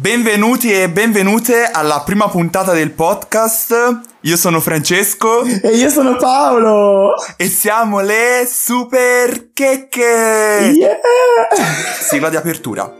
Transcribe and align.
Benvenuti 0.00 0.72
e 0.72 0.88
benvenute 0.88 1.64
alla 1.64 2.02
prima 2.06 2.28
puntata 2.28 2.72
del 2.72 2.92
podcast. 2.92 4.00
Io 4.20 4.36
sono 4.36 4.60
Francesco 4.60 5.42
E 5.42 5.70
io 5.74 5.88
sono 5.88 6.14
Paolo! 6.14 7.14
e 7.36 7.48
siamo 7.48 7.98
le 8.00 8.46
Super 8.48 9.50
Checche. 9.52 10.72
Yeah! 10.72 10.98
Sigla 12.00 12.28
di 12.28 12.36
apertura. 12.36 12.97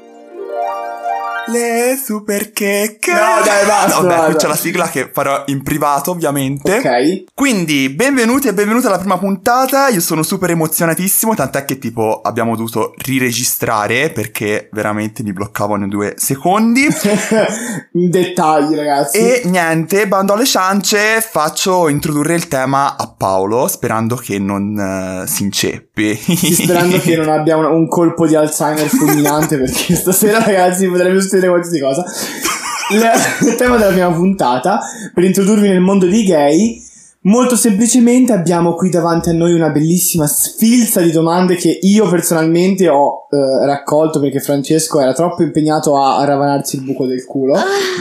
Le 1.51 1.99
Super 2.03 2.53
Checche. 2.53 3.11
No, 3.11 3.43
dai, 3.43 3.65
basta, 3.67 4.01
Vabbè, 4.03 4.25
qui 4.27 4.35
c'è 4.37 4.47
la 4.47 4.57
sigla 4.57 4.89
che 4.89 5.09
farò 5.11 5.45
in 5.47 5.63
privato, 5.63 6.11
ovviamente. 6.11 6.77
Ok. 6.77 7.25
Quindi, 7.33 7.89
benvenuti 7.89 8.49
e 8.49 8.53
benvenute 8.53 8.87
alla 8.87 8.99
prima 8.99 9.17
puntata. 9.17 9.89
Io 9.89 10.01
sono 10.01 10.23
super 10.23 10.51
emozionatissimo, 10.51 11.35
tant'è 11.35 11.65
che 11.65 11.79
tipo 11.79 12.21
abbiamo 12.23 12.55
dovuto 12.55 12.93
riregistrare 12.99 14.11
perché 14.11 14.69
veramente 14.73 15.23
mi 15.23 15.33
bloccavano 15.33 15.89
due 15.89 16.15
secondi. 16.19 16.87
In 17.93 18.11
dettagli, 18.11 18.75
ragazzi. 18.75 19.17
E 19.17 19.43
niente, 19.47 20.07
bando 20.07 20.35
alle 20.35 20.45
ciance, 20.45 21.27
faccio 21.27 21.89
introdurre 21.89 22.35
il 22.35 22.49
tema 22.49 22.97
a 22.97 23.11
Paolo, 23.17 23.69
sperando 23.69 24.17
che 24.17 24.39
non 24.39 24.79
eh, 24.79 25.27
si 25.27 25.45
inceppi. 25.45 26.15
Sperando 26.15 26.99
che 26.99 27.17
non 27.17 27.31
abbia 27.31 27.57
un, 27.57 27.65
un 27.65 27.89
colpo 27.89 28.27
di 28.27 28.35
Alzheimer 28.35 28.87
fulminante 28.87 29.57
perché 29.59 29.95
stasera, 29.95 30.45
ragazzi, 30.45 30.87
potrebbe 30.87 31.21
succedere 31.21 31.37
qualsiasi 31.47 31.81
cosa. 31.81 32.05
Il 33.47 33.55
tema 33.57 33.77
della 33.77 33.93
prima 33.93 34.11
puntata, 34.11 34.81
per 35.13 35.23
introdurvi 35.23 35.69
nel 35.69 35.81
mondo 35.81 36.07
dei 36.07 36.25
gay, 36.25 36.83
molto 37.29 37.57
semplicemente 37.57 38.33
abbiamo 38.33 38.75
qui 38.75 38.89
davanti 38.91 39.29
a 39.29 39.35
noi 39.35 39.53
una 39.53 39.69
bellissima 39.69 40.27
sfilza 40.27 41.01
di 41.01 41.13
domande 41.13 41.57
che 41.57 41.79
io 41.83 42.09
personalmente 42.09 42.89
ho 42.89 43.27
eh, 43.31 43.67
raccolto 43.67 44.19
perché 44.19 44.41
Francesco 44.41 45.01
era 45.01 45.13
troppo 45.13 45.43
impegnato 45.43 45.97
a, 45.97 46.17
a 46.17 46.25
ravanarsi 46.25 46.77
il 46.77 46.83
buco 46.83 47.07
del 47.07 47.25
culo. 47.25 47.55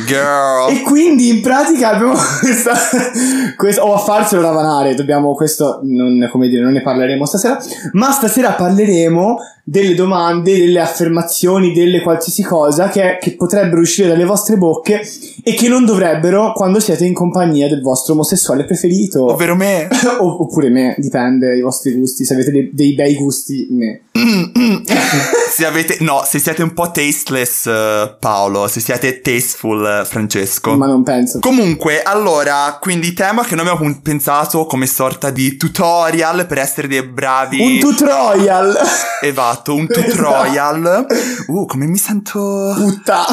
Girl. 0.06 0.70
E 0.70 0.82
quindi 0.82 1.30
in 1.30 1.42
pratica 1.42 1.90
abbiamo 1.90 2.14
questa, 2.40 2.74
questa 3.58 3.86
o 3.86 3.94
a 3.94 3.98
farselo 3.98 4.42
ravanare, 4.42 4.96
dobbiamo 4.96 5.34
questo 5.36 5.82
non 5.84 6.28
come 6.32 6.48
dire, 6.48 6.64
non 6.64 6.72
ne 6.72 6.82
parleremo 6.82 7.26
stasera, 7.26 7.60
ma 7.92 8.12
stasera 8.12 8.54
parleremo 8.54 9.38
delle 9.70 9.96
domande, 9.96 10.58
delle 10.58 10.80
affermazioni, 10.80 11.74
delle 11.74 12.02
qualsiasi 12.02 12.42
cosa 12.42 12.88
che, 12.88 13.18
che 13.20 13.36
potrebbero 13.36 13.82
uscire 13.82 14.08
dalle 14.08 14.24
vostre 14.24 14.56
bocche 14.56 15.02
e 15.44 15.54
che 15.56 15.68
non 15.68 15.84
dovrebbero 15.84 16.54
quando 16.54 16.80
siete 16.80 17.04
in 17.04 17.14
compagnia 17.14 17.68
del 17.68 17.82
vostro 17.82 18.14
omosessuale 18.14 18.64
preferito. 18.64 19.17
Ovvero 19.26 19.56
me. 19.56 19.88
Oppure 20.20 20.70
me, 20.70 20.96
dipende 20.98 21.48
dai 21.48 21.62
vostri 21.62 21.94
gusti, 21.94 22.26
se 22.26 22.34
avete 22.34 22.52
dei, 22.52 22.70
dei 22.74 22.94
bei 22.94 23.16
gusti, 23.16 23.68
me. 23.72 24.02
se 25.50 25.66
avete... 25.66 25.98
No, 26.02 26.24
se 26.26 26.40
siete 26.40 26.64
un 26.64 26.74
po' 26.74 26.92
tasteless, 26.92 27.66
eh, 27.68 28.16
Paolo. 28.20 28.68
Se 28.68 28.80
siete 28.80 29.22
tasteful, 29.22 29.86
eh, 29.86 30.06
Francesco. 30.06 30.76
Ma 30.76 30.88
non 30.88 31.04
penso. 31.04 31.40
Comunque, 31.40 32.02
allora, 32.02 32.78
quindi 32.82 33.14
tema 33.14 33.44
che 33.44 33.56
noi 33.56 33.68
abbiamo 33.68 34.00
pensato 34.02 34.66
come 34.66 34.86
sorta 34.88 35.30
di 35.30 35.58
tutorial 35.58 36.46
per 36.46 36.60
essere 36.60 36.88
dei 36.88 37.04
bravi... 37.04 37.60
Un 37.60 37.80
tutorial! 37.80 38.76
Esatto, 39.20 39.74
un 39.74 39.88
tutorial. 39.88 41.08
Uh, 41.48 41.66
come 41.66 41.88
mi 41.88 41.98
sento 41.98 42.72
Putta! 42.76 43.26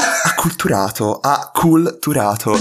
acculturato, 0.45 1.21
acculturato. 1.21 2.59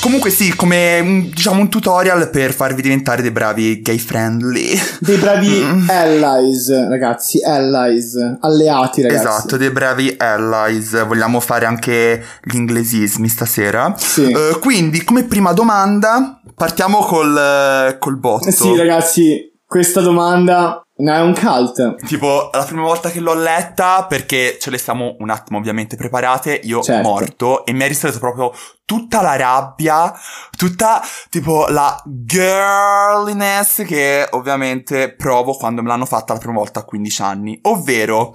Comunque 0.00 0.30
sì, 0.30 0.54
come 0.54 1.00
un- 1.00 1.30
diciamo 1.30 1.60
un 1.60 1.68
tutorial 1.68 2.19
per 2.28 2.52
farvi 2.52 2.82
diventare 2.82 3.22
dei 3.22 3.30
bravi 3.30 3.80
gay 3.80 3.98
friendly. 3.98 4.78
Dei 4.98 5.16
bravi 5.16 5.86
allies, 5.88 6.88
ragazzi, 6.88 7.42
allies, 7.42 8.16
alleati, 8.40 9.02
ragazzi. 9.02 9.26
Esatto, 9.26 9.56
dei 9.56 9.70
bravi 9.70 10.14
allies. 10.16 11.06
Vogliamo 11.06 11.40
fare 11.40 11.66
anche 11.66 12.22
gli 12.42 12.56
inglesismi 12.56 13.28
stasera. 13.28 13.94
Sì. 13.96 14.30
Eh, 14.30 14.58
quindi, 14.60 15.04
come 15.04 15.24
prima 15.24 15.52
domanda, 15.52 16.40
partiamo 16.54 16.98
col, 16.98 17.36
eh, 17.36 17.98
col 17.98 18.18
botto. 18.18 18.50
Sì, 18.50 18.76
ragazzi, 18.76 19.50
questa 19.64 20.00
domanda 20.00 20.82
no, 21.00 21.14
è 21.14 21.20
un 21.20 21.34
cult. 21.34 22.04
Tipo, 22.06 22.50
la 22.52 22.64
prima 22.64 22.82
volta 22.82 23.10
che 23.10 23.20
l'ho 23.20 23.34
letta, 23.34 24.04
perché 24.08 24.56
ce 24.60 24.70
le 24.70 24.78
siamo 24.78 25.16
un 25.18 25.30
attimo 25.30 25.58
ovviamente 25.58 25.96
preparate, 25.96 26.60
io 26.62 26.82
Certo. 26.82 27.08
morto, 27.08 27.64
e 27.66 27.72
mi 27.72 27.82
è 27.84 27.88
risale 27.88 28.16
proprio 28.18 28.52
tutta 28.84 29.20
la 29.22 29.36
rabbia, 29.36 30.12
tutta 30.56 31.00
tipo 31.28 31.66
la 31.68 32.00
girliness 32.04 33.84
che 33.84 34.26
ovviamente 34.30 35.12
provo 35.14 35.52
quando 35.54 35.82
me 35.82 35.88
l'hanno 35.88 36.06
fatta 36.06 36.32
la 36.32 36.38
prima 36.38 36.54
volta 36.54 36.80
a 36.80 36.84
15 36.84 37.22
anni. 37.22 37.58
Ovvero, 37.62 38.34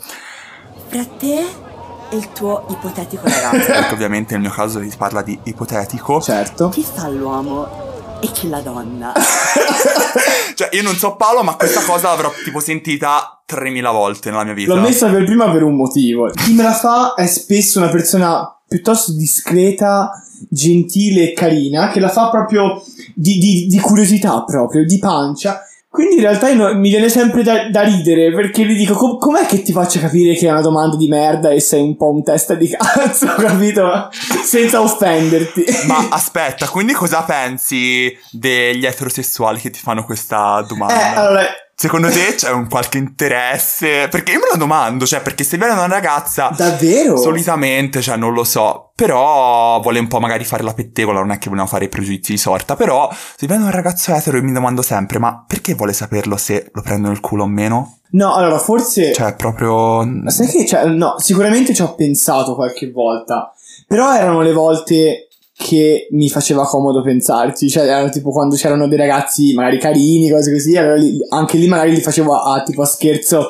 Fra 0.87 1.03
te 1.17 1.63
e 2.09 2.15
il 2.15 2.31
tuo 2.31 2.65
ipotetico 2.69 3.23
ragazzo. 3.27 3.65
perché 3.71 3.93
ovviamente 3.93 4.33
nel 4.33 4.41
mio 4.43 4.51
caso 4.51 4.79
si 4.81 4.95
parla 4.97 5.21
di 5.21 5.37
ipotetico, 5.43 6.21
Certo. 6.21 6.69
chi 6.69 6.83
fa 6.83 7.07
l'uomo 7.09 7.84
e 8.19 8.31
chi 8.31 8.49
la 8.49 8.59
donna? 8.59 9.13
cioè 10.55 10.69
io 10.71 10.83
non 10.83 10.95
so 10.95 11.15
Paolo, 11.15 11.43
ma 11.43 11.55
questa 11.55 11.81
cosa 11.81 12.09
l'avrò 12.09 12.31
tipo 12.43 12.59
sentita 12.59 13.41
3000 13.45 13.91
volte 13.91 14.29
nella 14.31 14.43
mia 14.43 14.53
vita. 14.53 14.73
L'ho 14.73 14.81
messa 14.81 15.09
per 15.09 15.23
prima 15.25 15.49
per 15.51 15.63
un 15.63 15.75
motivo. 15.75 16.29
Chi 16.31 16.53
me 16.53 16.63
la 16.63 16.73
fa 16.73 17.13
è 17.15 17.25
spesso 17.27 17.79
una 17.79 17.89
persona 17.89 18.49
piuttosto 18.67 19.13
discreta, 19.13 20.11
gentile 20.49 21.29
e 21.31 21.33
carina, 21.33 21.89
che 21.89 21.99
la 21.99 22.09
fa 22.09 22.29
proprio 22.29 22.81
di, 23.13 23.37
di- 23.37 23.67
di 23.67 23.79
curiosità 23.79 24.43
proprio, 24.43 24.85
di 24.85 24.97
pancia. 24.97 25.61
Quindi 25.95 26.15
in 26.15 26.21
realtà 26.21 26.53
no- 26.53 26.75
mi 26.75 26.89
viene 26.89 27.07
sempre 27.07 27.41
da, 27.41 27.69
da 27.69 27.81
ridere 27.83 28.33
perché 28.33 28.65
gli 28.65 28.75
dico 28.75 28.93
"Com- 28.95 29.17
com'è 29.17 29.45
che 29.45 29.61
ti 29.61 29.71
faccio 29.71 29.99
capire 30.01 30.33
che 30.35 30.47
è 30.47 30.51
una 30.51 30.59
domanda 30.61 30.97
di 30.97 31.07
merda 31.07 31.49
e 31.51 31.61
sei 31.61 31.81
un 31.81 31.95
po' 31.95 32.09
un 32.11 32.21
testa 32.21 32.53
di 32.53 32.67
cazzo, 32.67 33.27
capito? 33.39 34.09
Senza 34.43 34.81
offenderti. 34.81 35.63
Ma 35.87 36.07
aspetta, 36.09 36.67
quindi 36.67 36.91
cosa 36.93 37.23
pensi 37.23 38.13
degli 38.29 38.85
eterosessuali 38.85 39.59
che 39.61 39.69
ti 39.69 39.79
fanno 39.79 40.03
questa 40.03 40.63
domanda? 40.67 41.13
Eh, 41.13 41.15
allora, 41.15 41.41
Secondo 41.77 42.09
te 42.09 42.35
c'è 42.35 42.51
un 42.51 42.69
qualche 42.69 42.97
interesse? 42.97 44.07
Perché 44.09 44.31
io 44.31 44.39
me 44.39 44.47
la 44.49 44.57
domando, 44.57 45.05
cioè, 45.05 45.19
perché 45.19 45.43
se 45.43 45.57
viene 45.57 45.73
una 45.73 45.87
ragazza, 45.87 46.49
davvero? 46.55 47.17
solitamente, 47.17 48.01
cioè, 48.01 48.15
non 48.15 48.31
lo 48.31 48.45
so, 48.45 48.91
però 48.95 49.81
vuole 49.81 49.99
un 49.99 50.07
po' 50.07 50.21
magari 50.21 50.45
fare 50.45 50.63
la 50.63 50.73
pettegola, 50.73 51.19
non 51.19 51.31
è 51.31 51.37
che 51.37 51.49
vogliamo 51.49 51.67
fare 51.67 51.85
i 51.85 51.89
pregiudizi 51.89 52.31
di 52.31 52.37
sorta, 52.37 52.77
però 52.77 53.09
se 53.11 53.45
viene 53.45 53.65
un 53.65 53.71
ragazzo 53.71 54.13
etero 54.13 54.37
io 54.37 54.43
mi 54.43 54.53
domando 54.53 54.81
sempre, 54.81 55.19
ma 55.19 55.43
perché 55.45 55.73
vuole 55.73 55.91
saperlo 55.91 56.37
se 56.37 56.69
lo 56.71 56.81
prendono 56.81 57.11
il 57.11 57.19
culo 57.19 57.43
o 57.43 57.47
meno? 57.47 57.97
No, 58.11 58.33
allora, 58.33 58.57
forse... 58.57 59.11
Cioè, 59.11 59.35
proprio... 59.35 60.01
Sai 60.27 60.47
che 60.47 60.65
cioè, 60.65 60.85
no, 60.85 61.15
sicuramente 61.17 61.73
ci 61.73 61.81
ho 61.81 61.93
pensato 61.93 62.55
qualche 62.55 62.89
volta, 62.89 63.53
però 63.85 64.15
erano 64.15 64.41
le 64.41 64.53
volte 64.53 65.27
che 65.57 66.07
mi 66.11 66.29
faceva 66.29 66.65
comodo 66.65 67.01
pensarci, 67.01 67.69
cioè 67.69 67.83
erano 67.83 68.09
tipo 68.09 68.31
quando 68.31 68.55
c'erano 68.55 68.87
dei 68.87 68.97
ragazzi 68.97 69.53
magari 69.53 69.79
carini, 69.79 70.29
cose 70.29 70.51
così, 70.51 70.75
allora 70.75 70.95
lì- 70.95 71.17
anche 71.29 71.57
lì 71.57 71.67
magari 71.67 71.91
li 71.91 72.01
facevo 72.01 72.33
a, 72.33 72.55
a 72.55 72.63
tipo 72.63 72.81
a 72.81 72.85
scherzo, 72.85 73.49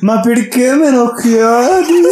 ma 0.00 0.20
perché 0.20 0.74
me 0.74 0.90
lo 0.90 1.14
chiedi? 1.14 2.04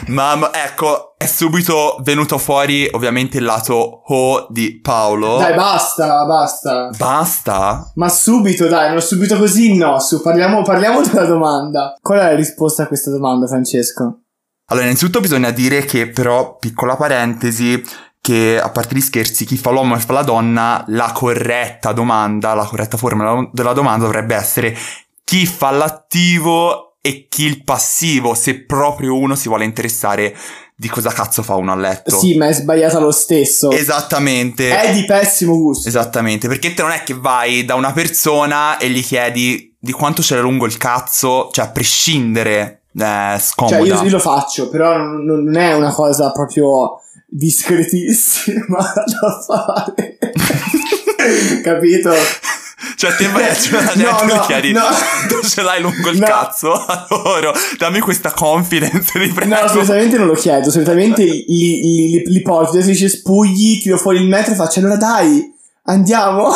Ma, 0.10 0.34
ma, 0.34 0.50
ecco, 0.52 1.14
è 1.16 1.26
subito 1.26 1.98
venuto 2.02 2.36
fuori 2.36 2.88
ovviamente 2.90 3.38
il 3.38 3.44
lato 3.44 3.74
ho 4.04 4.46
di 4.50 4.80
Paolo. 4.80 5.36
Dai, 5.38 5.54
basta, 5.54 6.24
basta. 6.24 6.90
Basta? 6.96 7.92
Ma 7.94 8.08
subito, 8.08 8.66
dai, 8.66 8.90
non 8.90 9.00
subito 9.00 9.38
così, 9.38 9.76
no, 9.76 10.00
su, 10.00 10.20
parliamo, 10.20 10.62
parliamo 10.62 11.02
della 11.06 11.26
domanda. 11.26 11.96
Qual 12.00 12.18
è 12.18 12.22
la 12.22 12.34
risposta 12.34 12.82
a 12.82 12.86
questa 12.88 13.10
domanda, 13.10 13.46
Francesco? 13.46 14.22
Allora, 14.70 14.86
innanzitutto 14.86 15.20
bisogna 15.20 15.50
dire 15.50 15.84
che, 15.84 16.08
però, 16.08 16.56
piccola 16.56 16.96
parentesi, 16.96 17.80
che 18.30 18.60
a 18.60 18.70
parte 18.70 18.94
gli 18.94 19.00
scherzi, 19.00 19.44
chi 19.44 19.56
fa 19.56 19.70
l'uomo 19.70 19.96
e 19.96 19.98
fa 19.98 20.12
la 20.12 20.22
donna, 20.22 20.84
la 20.88 21.10
corretta 21.12 21.90
domanda, 21.90 22.54
la 22.54 22.64
corretta 22.64 22.96
forma 22.96 23.48
della 23.52 23.72
domanda 23.72 24.04
dovrebbe 24.04 24.36
essere 24.36 24.76
chi 25.24 25.46
fa 25.46 25.72
l'attivo 25.72 26.94
e 27.00 27.26
chi 27.28 27.44
il 27.46 27.64
passivo, 27.64 28.34
se 28.34 28.64
proprio 28.64 29.16
uno 29.16 29.34
si 29.34 29.48
vuole 29.48 29.64
interessare 29.64 30.36
di 30.76 30.88
cosa 30.88 31.10
cazzo 31.10 31.42
fa 31.42 31.56
uno 31.56 31.72
a 31.72 31.74
letto. 31.74 32.16
Sì, 32.16 32.36
ma 32.36 32.46
è 32.46 32.52
sbagliata 32.52 33.00
lo 33.00 33.10
stesso. 33.10 33.72
Esattamente. 33.72 34.78
È 34.78 34.92
di 34.92 35.04
pessimo 35.04 35.56
gusto. 35.56 35.88
Esattamente, 35.88 36.46
perché 36.46 36.72
te 36.72 36.82
non 36.82 36.92
è 36.92 37.02
che 37.02 37.14
vai 37.14 37.64
da 37.64 37.74
una 37.74 37.92
persona 37.92 38.78
e 38.78 38.90
gli 38.90 39.02
chiedi 39.02 39.74
di 39.76 39.92
quanto 39.92 40.22
c'era 40.22 40.40
lungo 40.40 40.66
il 40.66 40.76
cazzo, 40.76 41.48
cioè 41.50 41.64
a 41.64 41.70
prescindere, 41.70 42.82
eh, 42.96 43.36
scomoda. 43.40 43.76
Cioè, 43.76 43.86
io, 43.86 44.02
io 44.04 44.10
lo 44.10 44.18
faccio, 44.20 44.68
però 44.68 44.96
non, 44.96 45.24
non 45.24 45.56
è 45.56 45.74
una 45.74 45.92
cosa 45.92 46.30
proprio 46.30 47.00
discretissima 47.30 48.78
da 49.06 49.42
fare. 49.46 50.18
Capito? 51.62 52.12
Cioè, 52.96 53.14
te 53.14 53.28
vai 53.28 53.48
a 53.48 53.54
cena 53.54 53.92
No, 53.94 54.24
no, 54.24 54.40
chiedi 54.40 54.72
no. 54.72 54.82
tu 55.28 55.46
ce 55.46 55.62
l'hai 55.62 55.80
lungo 55.80 56.08
il 56.10 56.18
No. 56.18 56.26
cazzo? 56.26 56.72
Allora, 57.10 57.52
dammi 57.78 58.00
questa 58.00 58.30
confidence, 58.32 59.18
ti 59.18 59.28
prego. 59.28 59.54
No, 59.54 59.68
solitamente 59.68 60.16
non 60.18 60.26
lo 60.26 60.34
chiedo, 60.34 60.70
solitamente 60.70 61.22
li, 61.24 61.44
li, 61.46 61.80
li, 62.10 62.22
li 62.26 62.42
porto, 62.42 62.70
adesso 62.72 62.88
dice 62.88 63.08
spugli, 63.08 63.80
tiro 63.80 63.96
fuori 63.98 64.18
il 64.18 64.28
metro 64.28 64.52
e 64.52 64.56
faccio 64.56 64.80
allora 64.80 64.96
dai, 64.96 65.42
andiamo, 65.84 66.50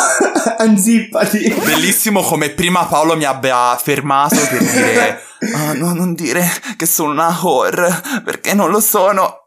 anzippati. 0.57 1.53
Bellissimo 1.63 2.21
come 2.21 2.49
prima 2.49 2.85
Paolo 2.85 3.15
mi 3.15 3.23
abbia 3.25 3.75
fermato 3.81 4.35
per 4.49 4.59
dire 4.63 5.19
Ah, 5.53 5.73
no, 5.73 5.93
non 5.93 6.13
dire 6.15 6.47
che 6.75 6.85
sono 6.87 7.11
una 7.11 7.37
whore, 7.41 8.01
perché 8.23 8.53
non 8.53 8.69
lo 8.71 8.79
sono. 8.79 9.44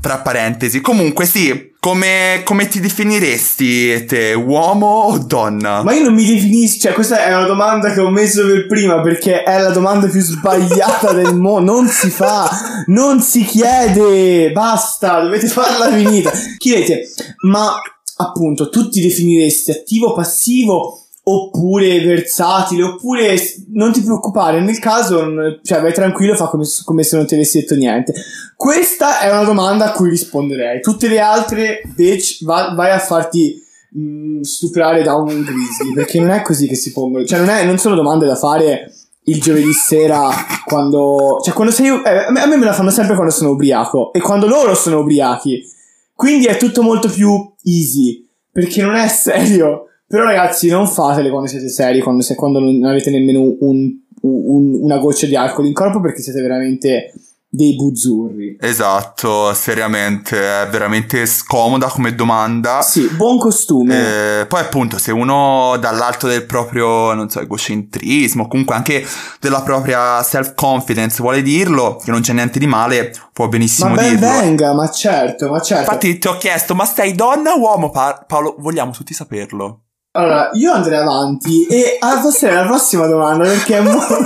Tra 0.00 0.18
parentesi. 0.18 0.80
Comunque 0.80 1.26
sì, 1.26 1.72
come, 1.80 2.40
come 2.44 2.66
ti 2.68 2.80
definiresti 2.80 4.04
te, 4.06 4.32
uomo 4.32 4.86
o 4.86 5.18
donna? 5.18 5.82
Ma 5.82 5.92
io 5.92 6.04
non 6.04 6.14
mi 6.14 6.24
definisco, 6.24 6.80
cioè 6.80 6.92
questa 6.92 7.24
è 7.24 7.34
una 7.34 7.46
domanda 7.46 7.92
che 7.92 8.00
ho 8.00 8.10
messo 8.10 8.46
per 8.46 8.66
prima 8.66 9.00
perché 9.00 9.42
è 9.42 9.58
la 9.60 9.70
domanda 9.70 10.06
più 10.06 10.20
sbagliata 10.20 11.12
del 11.12 11.34
mondo, 11.34 11.72
non 11.72 11.88
si 11.88 12.10
fa, 12.10 12.48
non 12.86 13.20
si 13.20 13.44
chiede, 13.44 14.50
basta, 14.52 15.20
dovete 15.20 15.46
farla 15.46 15.92
finita. 15.92 16.30
Chiedete, 16.56 17.08
ma 17.42 17.74
appunto 18.16 18.68
tu 18.70 18.88
ti 18.88 19.00
definiresti 19.00 19.70
attivo 19.70 20.08
o 20.08 20.14
passivo? 20.14 21.03
Oppure 21.26 22.04
versatile, 22.04 22.82
oppure 22.82 23.34
non 23.72 23.92
ti 23.92 24.02
preoccupare, 24.02 24.60
nel 24.60 24.78
caso, 24.78 25.24
cioè 25.62 25.80
vai 25.80 25.92
tranquillo, 25.94 26.36
fa 26.36 26.48
come, 26.48 26.64
come, 26.84 27.02
se 27.02 27.16
non 27.16 27.26
ti 27.26 27.34
avessi 27.34 27.60
detto 27.60 27.74
niente. 27.74 28.12
Questa 28.54 29.20
è 29.20 29.30
una 29.30 29.44
domanda 29.44 29.86
a 29.86 29.92
cui 29.92 30.10
risponderei. 30.10 30.80
Tutte 30.80 31.08
le 31.08 31.20
altre, 31.20 31.80
bitch, 31.94 32.44
va, 32.44 32.74
vai 32.76 32.90
a 32.90 32.98
farti 32.98 33.58
mh, 33.92 34.00
mm, 34.00 34.40
stuprare 34.42 35.02
da 35.02 35.14
un 35.14 35.42
grizzly, 35.42 35.94
perché 35.94 36.20
non 36.20 36.30
è 36.30 36.42
così 36.42 36.68
che 36.68 36.74
si 36.74 36.92
pongono, 36.92 37.24
cioè 37.24 37.38
non, 37.38 37.48
è, 37.48 37.64
non 37.64 37.78
sono 37.78 37.94
domande 37.94 38.26
da 38.26 38.36
fare 38.36 38.92
il 39.26 39.40
giovedì 39.40 39.72
sera 39.72 40.30
quando, 40.66 41.40
cioè 41.42 41.54
quando 41.54 41.72
sei, 41.72 41.86
eh, 41.86 42.26
a 42.26 42.30
me 42.30 42.56
me 42.56 42.64
la 42.66 42.74
fanno 42.74 42.90
sempre 42.90 43.14
quando 43.14 43.32
sono 43.32 43.50
ubriaco 43.50 44.12
e 44.12 44.20
quando 44.20 44.46
loro 44.46 44.74
sono 44.74 44.98
ubriachi. 44.98 45.72
Quindi 46.14 46.44
è 46.44 46.58
tutto 46.58 46.82
molto 46.82 47.08
più 47.08 47.30
easy, 47.62 48.28
perché 48.52 48.82
non 48.82 48.94
è 48.94 49.08
serio. 49.08 49.88
Però 50.06 50.24
ragazzi, 50.24 50.68
non 50.68 50.86
fatele 50.86 51.30
quando 51.30 51.48
siete 51.48 51.68
seri, 51.68 52.00
quando, 52.00 52.22
se, 52.22 52.34
quando 52.34 52.60
non 52.60 52.84
avete 52.84 53.10
nemmeno 53.10 53.40
un, 53.60 53.90
un, 54.20 54.78
una 54.82 54.98
goccia 54.98 55.26
di 55.26 55.36
alcol 55.36 55.66
in 55.66 55.72
corpo, 55.72 56.00
perché 56.00 56.20
siete 56.20 56.40
veramente 56.40 57.12
dei 57.54 57.76
buzzurri. 57.76 58.56
Esatto, 58.60 59.54
seriamente, 59.54 60.36
è 60.36 60.68
veramente 60.68 61.24
scomoda 61.24 61.86
come 61.86 62.12
domanda. 62.16 62.82
Sì, 62.82 63.06
buon 63.14 63.38
costume. 63.38 64.40
Eh, 64.40 64.46
poi 64.46 64.60
appunto, 64.60 64.98
se 64.98 65.12
uno 65.12 65.76
dall'alto 65.78 66.26
del 66.26 66.46
proprio, 66.46 67.12
non 67.14 67.30
so, 67.30 67.40
egocentrismo, 67.40 68.48
comunque 68.48 68.74
anche 68.74 69.06
della 69.38 69.62
propria 69.62 70.20
self-confidence 70.24 71.22
vuole 71.22 71.42
dirlo, 71.42 72.00
che 72.02 72.10
non 72.10 72.22
c'è 72.22 72.32
niente 72.32 72.58
di 72.58 72.66
male, 72.66 73.14
può 73.32 73.46
benissimo 73.46 73.90
ma 73.90 73.94
ben 73.94 74.16
dirlo. 74.16 74.26
venga, 74.26 74.74
ma 74.74 74.90
certo, 74.90 75.48
ma 75.48 75.60
certo. 75.60 75.92
Infatti 75.92 76.18
ti 76.18 76.26
ho 76.26 76.36
chiesto, 76.36 76.74
ma 76.74 76.84
stai 76.84 77.14
donna 77.14 77.52
o 77.52 77.60
uomo, 77.60 77.90
pa- 77.90 78.24
Paolo? 78.26 78.56
Vogliamo 78.58 78.90
tutti 78.90 79.14
saperlo. 79.14 79.83
Allora, 80.16 80.50
io 80.52 80.72
andrei 80.72 80.98
avanti 80.98 81.66
e 81.66 81.98
passerei 81.98 82.56
alla 82.56 82.66
prossima 82.66 83.06
domanda 83.06 83.48
perché 83.48 83.78
è 83.78 83.80
molto, 83.80 84.16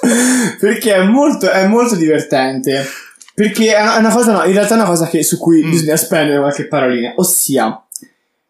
perché 0.58 0.94
è 0.94 1.02
molto, 1.04 1.50
è 1.50 1.66
molto 1.66 1.94
divertente. 1.94 2.86
Perché 3.34 3.74
è 3.74 3.98
una 3.98 4.10
cosa, 4.10 4.32
no, 4.32 4.44
in 4.44 4.54
realtà 4.54 4.74
è 4.74 4.78
una 4.78 4.86
cosa 4.86 5.06
che, 5.08 5.22
su 5.22 5.36
cui 5.36 5.62
mm. 5.62 5.70
bisogna 5.70 5.96
spendere 5.96 6.38
qualche 6.38 6.66
parolina. 6.68 7.12
Ossia, 7.16 7.86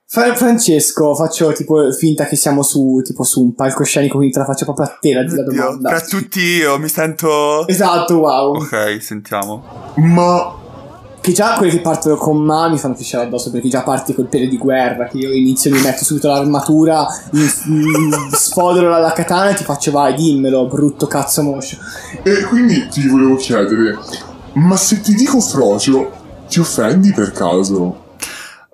Fra- 0.09 0.37
Francesco, 0.37 1.17
faccio 1.17 1.53
tipo 1.53 1.91
finta 1.91 2.27
che 2.27 2.37
siamo 2.37 2.63
su, 2.63 3.01
tipo, 3.05 3.25
su 3.25 3.43
un 3.43 3.55
palcoscenico, 3.55 4.19
quindi 4.19 4.33
te 4.33 4.39
la 4.39 4.45
faccio 4.45 4.65
proprio 4.65 4.87
a 4.87 4.99
te 5.01 5.13
la, 5.13 5.23
la 5.23 5.43
domanda. 5.43 5.89
Tra 5.89 6.01
tutti 6.01 6.39
io 6.39 6.79
mi 6.79 6.89
sento. 6.89 7.67
Esatto, 7.67 8.19
wow. 8.19 8.55
Ok, 8.59 9.03
sentiamo. 9.03 9.93
Ma 9.97 10.65
che 11.27 11.33
già 11.33 11.55
quelli 11.55 11.73
che 11.73 11.81
partono 11.81 12.15
con 12.15 12.37
ma 12.45 12.69
mi 12.69 12.79
fanno 12.79 12.95
pisciare 12.95 13.25
addosso 13.25 13.51
perché 13.51 13.67
già 13.69 13.83
parti 13.83 14.15
col 14.15 14.29
pelo 14.29 14.47
di 14.47 14.57
guerra 14.57 15.09
che 15.09 15.17
io 15.17 15.33
inizio 15.33 15.73
mi 15.73 15.81
metto 15.81 16.05
subito 16.05 16.29
l'armatura 16.29 17.05
sfodero 18.31 18.89
la, 18.89 18.99
la 18.99 19.13
katana 19.13 19.51
e 19.51 19.55
ti 19.55 19.65
faccio 19.65 19.91
vai 19.91 20.15
dimmelo 20.15 20.69
brutto 20.69 21.09
cazzo 21.09 21.43
moscio 21.43 21.79
e 22.23 22.43
quindi 22.43 22.87
ti 22.87 23.09
volevo 23.09 23.35
chiedere 23.35 23.99
ma 24.53 24.77
se 24.77 25.01
ti 25.01 25.15
dico 25.15 25.41
frocio 25.41 26.13
ti 26.49 26.61
offendi 26.61 27.13
per 27.13 27.33
caso? 27.33 28.05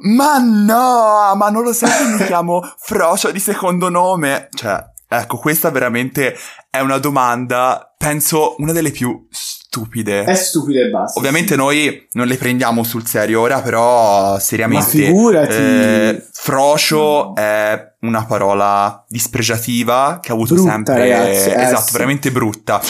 Ma 0.05 0.37
no, 0.37 1.35
ma 1.35 1.49
non 1.49 1.63
lo 1.63 1.73
sai 1.73 1.91
che 1.91 2.23
mi 2.23 2.27
chiamo 2.27 2.61
Frocio 2.77 3.31
di 3.31 3.39
secondo 3.39 3.89
nome? 3.89 4.49
Cioè, 4.53 4.85
ecco, 5.09 5.39
questa 5.39 5.71
veramente 5.71 6.37
è 6.69 6.81
una 6.81 6.99
domanda, 6.99 7.95
penso, 7.97 8.57
una 8.59 8.73
delle 8.73 8.91
più 8.91 9.27
stupide. 9.73 10.25
È 10.25 10.35
stupida 10.35 10.81
e 10.83 10.91
basta. 10.91 11.19
Ovviamente 11.19 11.55
sì. 11.55 11.57
noi 11.57 12.07
non 12.13 12.27
le 12.27 12.37
prendiamo 12.37 12.85
sul 12.85 13.07
serio 13.07 13.41
ora, 13.41 13.63
però 13.63 14.39
seriamente. 14.39 14.99
Ma 14.99 15.05
figurati. 15.05 15.55
Eh, 15.55 16.27
frocio 16.31 17.35
è 17.35 17.93
una 18.01 18.27
parola 18.27 19.03
dispregiativa 19.09 20.19
che 20.21 20.31
ha 20.31 20.35
avuto 20.35 20.55
brutta, 20.55 20.71
sempre. 20.71 20.99
Ragazzi, 20.99 21.49
eh, 21.49 21.63
esatto, 21.63 21.87
sì. 21.87 21.93
veramente 21.93 22.31
brutta. 22.31 22.83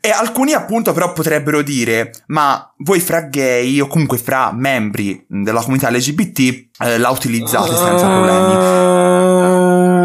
E 0.00 0.10
alcuni 0.10 0.52
appunto 0.52 0.92
però 0.92 1.12
potrebbero 1.12 1.60
dire: 1.62 2.12
Ma 2.26 2.72
voi 2.78 3.00
fra 3.00 3.22
gay 3.22 3.80
o 3.80 3.88
comunque 3.88 4.18
fra 4.18 4.52
membri 4.54 5.24
della 5.26 5.60
comunità 5.60 5.90
LGBT 5.90 6.68
eh, 6.84 6.98
la 6.98 7.10
utilizzate 7.10 7.74
senza 7.74 8.06
problemi. 8.06 9.17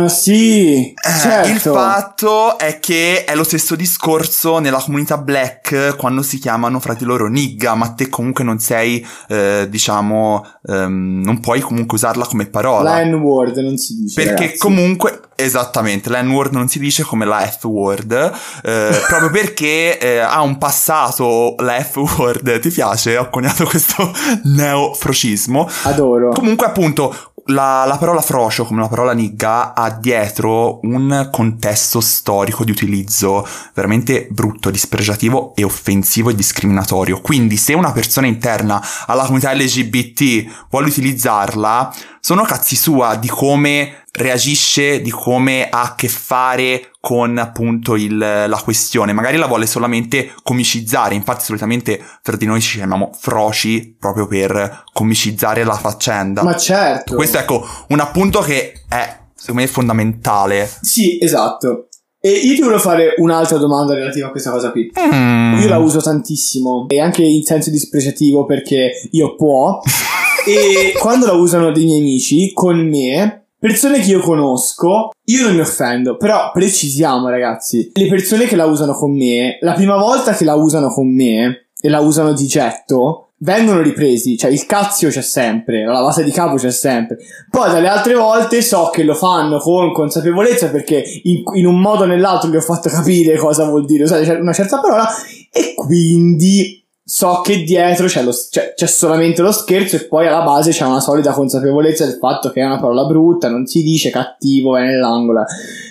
Sì, 0.07 0.91
eh, 0.91 1.19
certo. 1.19 1.49
Il 1.49 1.59
fatto 1.59 2.57
è 2.57 2.79
che 2.79 3.23
è 3.23 3.35
lo 3.35 3.43
stesso 3.43 3.75
discorso 3.75 4.59
nella 4.59 4.79
comunità 4.79 5.17
black 5.17 5.95
quando 5.95 6.21
si 6.21 6.37
chiamano 6.37 6.79
fra 6.79 6.93
di 6.93 7.05
loro 7.05 7.27
nigga, 7.27 7.75
ma 7.75 7.89
te 7.89 8.09
comunque 8.09 8.43
non 8.43 8.59
sei, 8.59 9.05
eh, 9.27 9.67
diciamo, 9.69 10.45
ehm, 10.67 11.21
non 11.23 11.39
puoi 11.39 11.61
comunque 11.61 11.97
usarla 11.97 12.25
come 12.25 12.45
parola. 12.47 12.95
La 12.95 13.03
N-word 13.03 13.57
non 13.57 13.77
si 13.77 13.95
dice. 13.95 14.21
Perché 14.23 14.43
ragazzi. 14.43 14.59
comunque, 14.59 15.21
esattamente, 15.35 16.09
la 16.09 16.21
N-word 16.21 16.53
non 16.53 16.67
si 16.67 16.79
dice 16.79 17.03
come 17.03 17.25
la 17.25 17.39
F-word, 17.39 18.31
eh, 18.63 19.01
proprio 19.07 19.29
perché 19.29 19.97
eh, 19.97 20.19
ha 20.19 20.41
un 20.41 20.57
passato 20.57 21.55
la 21.59 21.81
F-word. 21.81 22.59
Ti 22.59 22.69
piace? 22.69 23.17
Ho 23.17 23.29
coniato 23.29 23.65
questo 23.65 24.11
neofrocismo. 24.43 25.69
Adoro. 25.83 26.29
Comunque, 26.29 26.65
appunto, 26.65 27.32
la, 27.47 27.83
la, 27.85 27.97
parola 27.97 28.21
frocio, 28.21 28.65
come 28.65 28.81
la 28.81 28.87
parola 28.87 29.13
nigga, 29.13 29.73
ha 29.73 29.89
dietro 29.89 30.79
un 30.83 31.29
contesto 31.31 31.99
storico 31.99 32.63
di 32.63 32.71
utilizzo 32.71 33.45
veramente 33.73 34.27
brutto, 34.29 34.69
dispregiativo 34.69 35.53
e 35.55 35.63
offensivo 35.63 36.29
e 36.29 36.35
discriminatorio. 36.35 37.19
Quindi 37.21 37.57
se 37.57 37.73
una 37.73 37.91
persona 37.91 38.27
interna 38.27 38.81
alla 39.07 39.23
comunità 39.23 39.53
LGBT 39.53 40.67
vuole 40.69 40.87
utilizzarla, 40.87 41.93
sono 42.19 42.43
cazzi 42.43 42.75
sua 42.75 43.15
di 43.15 43.27
come 43.27 44.02
reagisce, 44.15 45.01
di 45.01 45.09
come 45.09 45.69
ha 45.69 45.81
a 45.81 45.95
che 45.95 46.07
fare 46.07 46.91
con 46.99 47.37
appunto 47.37 47.95
il, 47.95 48.17
la 48.17 48.61
questione. 48.63 49.11
Magari 49.11 49.37
la 49.37 49.47
vuole 49.47 49.65
solamente 49.65 50.33
comicizzare, 50.43 51.15
infatti 51.15 51.43
solitamente 51.43 51.99
tra 52.21 52.35
di 52.35 52.45
noi 52.45 52.61
ci 52.61 52.77
chiamiamo 52.77 53.11
froci 53.17 53.95
proprio 53.99 54.27
per 54.27 54.83
comicizzare 54.93 55.63
la 55.63 55.73
faccenda. 55.73 56.43
Ma 56.43 56.55
certo. 56.55 57.15
Questo 57.15 57.39
ecco 57.39 57.67
un 57.89 57.99
appunto 57.99 58.39
che 58.41 58.73
è 58.87 59.17
secondo 59.35 59.61
me 59.61 59.67
fondamentale. 59.67 60.69
Sì, 60.81 61.17
esatto. 61.21 61.87
E 62.25 62.29
io 62.29 62.55
ti 62.55 62.61
volevo 62.61 62.79
fare 62.79 63.15
un'altra 63.17 63.57
domanda 63.57 63.93
relativa 63.93 64.27
a 64.27 64.31
questa 64.31 64.51
cosa 64.51 64.71
qui. 64.71 64.89
Mm. 64.97 65.59
Io 65.59 65.67
la 65.67 65.77
uso 65.77 65.99
tantissimo 65.99 66.85
e 66.87 67.01
anche 67.01 67.21
in 67.21 67.43
senso 67.43 67.69
dispregiativo 67.69 68.45
perché 68.45 69.09
io 69.11 69.35
può. 69.35 69.81
e 70.47 70.97
quando 70.97 71.25
la 71.25 71.33
usano 71.33 71.73
dei 71.73 71.83
miei 71.83 71.99
amici 71.99 72.53
con 72.53 72.87
me, 72.87 73.42
Persone 73.63 74.01
che 74.01 74.11
io 74.11 74.19
conosco, 74.19 75.11
io 75.23 75.43
non 75.45 75.55
mi 75.55 75.61
offendo, 75.61 76.17
però 76.17 76.51
precisiamo 76.51 77.29
ragazzi, 77.29 77.91
le 77.93 78.09
persone 78.09 78.43
che 78.43 78.57
la 78.57 78.65
usano 78.65 78.91
con 78.91 79.15
me, 79.15 79.57
la 79.61 79.71
prima 79.71 79.95
volta 79.95 80.33
che 80.33 80.43
la 80.43 80.55
usano 80.55 80.89
con 80.89 81.07
me 81.07 81.67
e 81.79 81.87
la 81.87 82.01
usano 82.01 82.33
di 82.33 82.45
getto, 82.45 83.29
vengono 83.37 83.79
ripresi, 83.79 84.37
cioè 84.37 84.51
il 84.51 84.65
cazzo 84.65 85.07
c'è 85.07 85.21
sempre, 85.21 85.85
la 85.85 85.93
lavata 85.93 86.21
di 86.21 86.31
capo 86.31 86.55
c'è 86.55 86.71
sempre. 86.71 87.19
Poi 87.49 87.71
dalle 87.71 87.87
altre 87.87 88.15
volte 88.15 88.61
so 88.61 88.89
che 88.91 89.03
lo 89.03 89.15
fanno 89.15 89.59
con 89.59 89.93
consapevolezza 89.93 90.69
perché 90.69 91.01
in, 91.23 91.43
in 91.53 91.65
un 91.65 91.79
modo 91.79 92.03
o 92.03 92.05
nell'altro 92.05 92.49
gli 92.49 92.57
ho 92.57 92.61
fatto 92.61 92.89
capire 92.89 93.37
cosa 93.37 93.63
vuol 93.63 93.85
dire 93.85 94.03
usare 94.03 94.29
una 94.41 94.51
certa 94.51 94.81
parola 94.81 95.07
e 95.49 95.73
quindi 95.73 96.82
so 97.05 97.41
che 97.43 97.63
dietro 97.63 98.07
c'è, 98.07 98.23
lo, 98.23 98.31
c'è, 98.31 98.73
c'è, 98.75 98.87
solamente 98.87 99.41
lo 99.41 99.51
scherzo 99.51 99.97
e 99.97 100.05
poi 100.05 100.25
alla 100.25 100.43
base 100.43 100.71
c'è 100.71 100.85
una 100.85 101.01
solida 101.01 101.33
consapevolezza 101.33 102.05
del 102.05 102.17
fatto 102.17 102.51
che 102.51 102.61
è 102.61 102.65
una 102.65 102.79
parola 102.79 103.05
brutta, 103.05 103.49
non 103.49 103.65
si 103.65 103.83
dice 103.83 104.09
cattivo, 104.09 104.77
è 104.77 104.83
nell'angolo. 104.83 105.43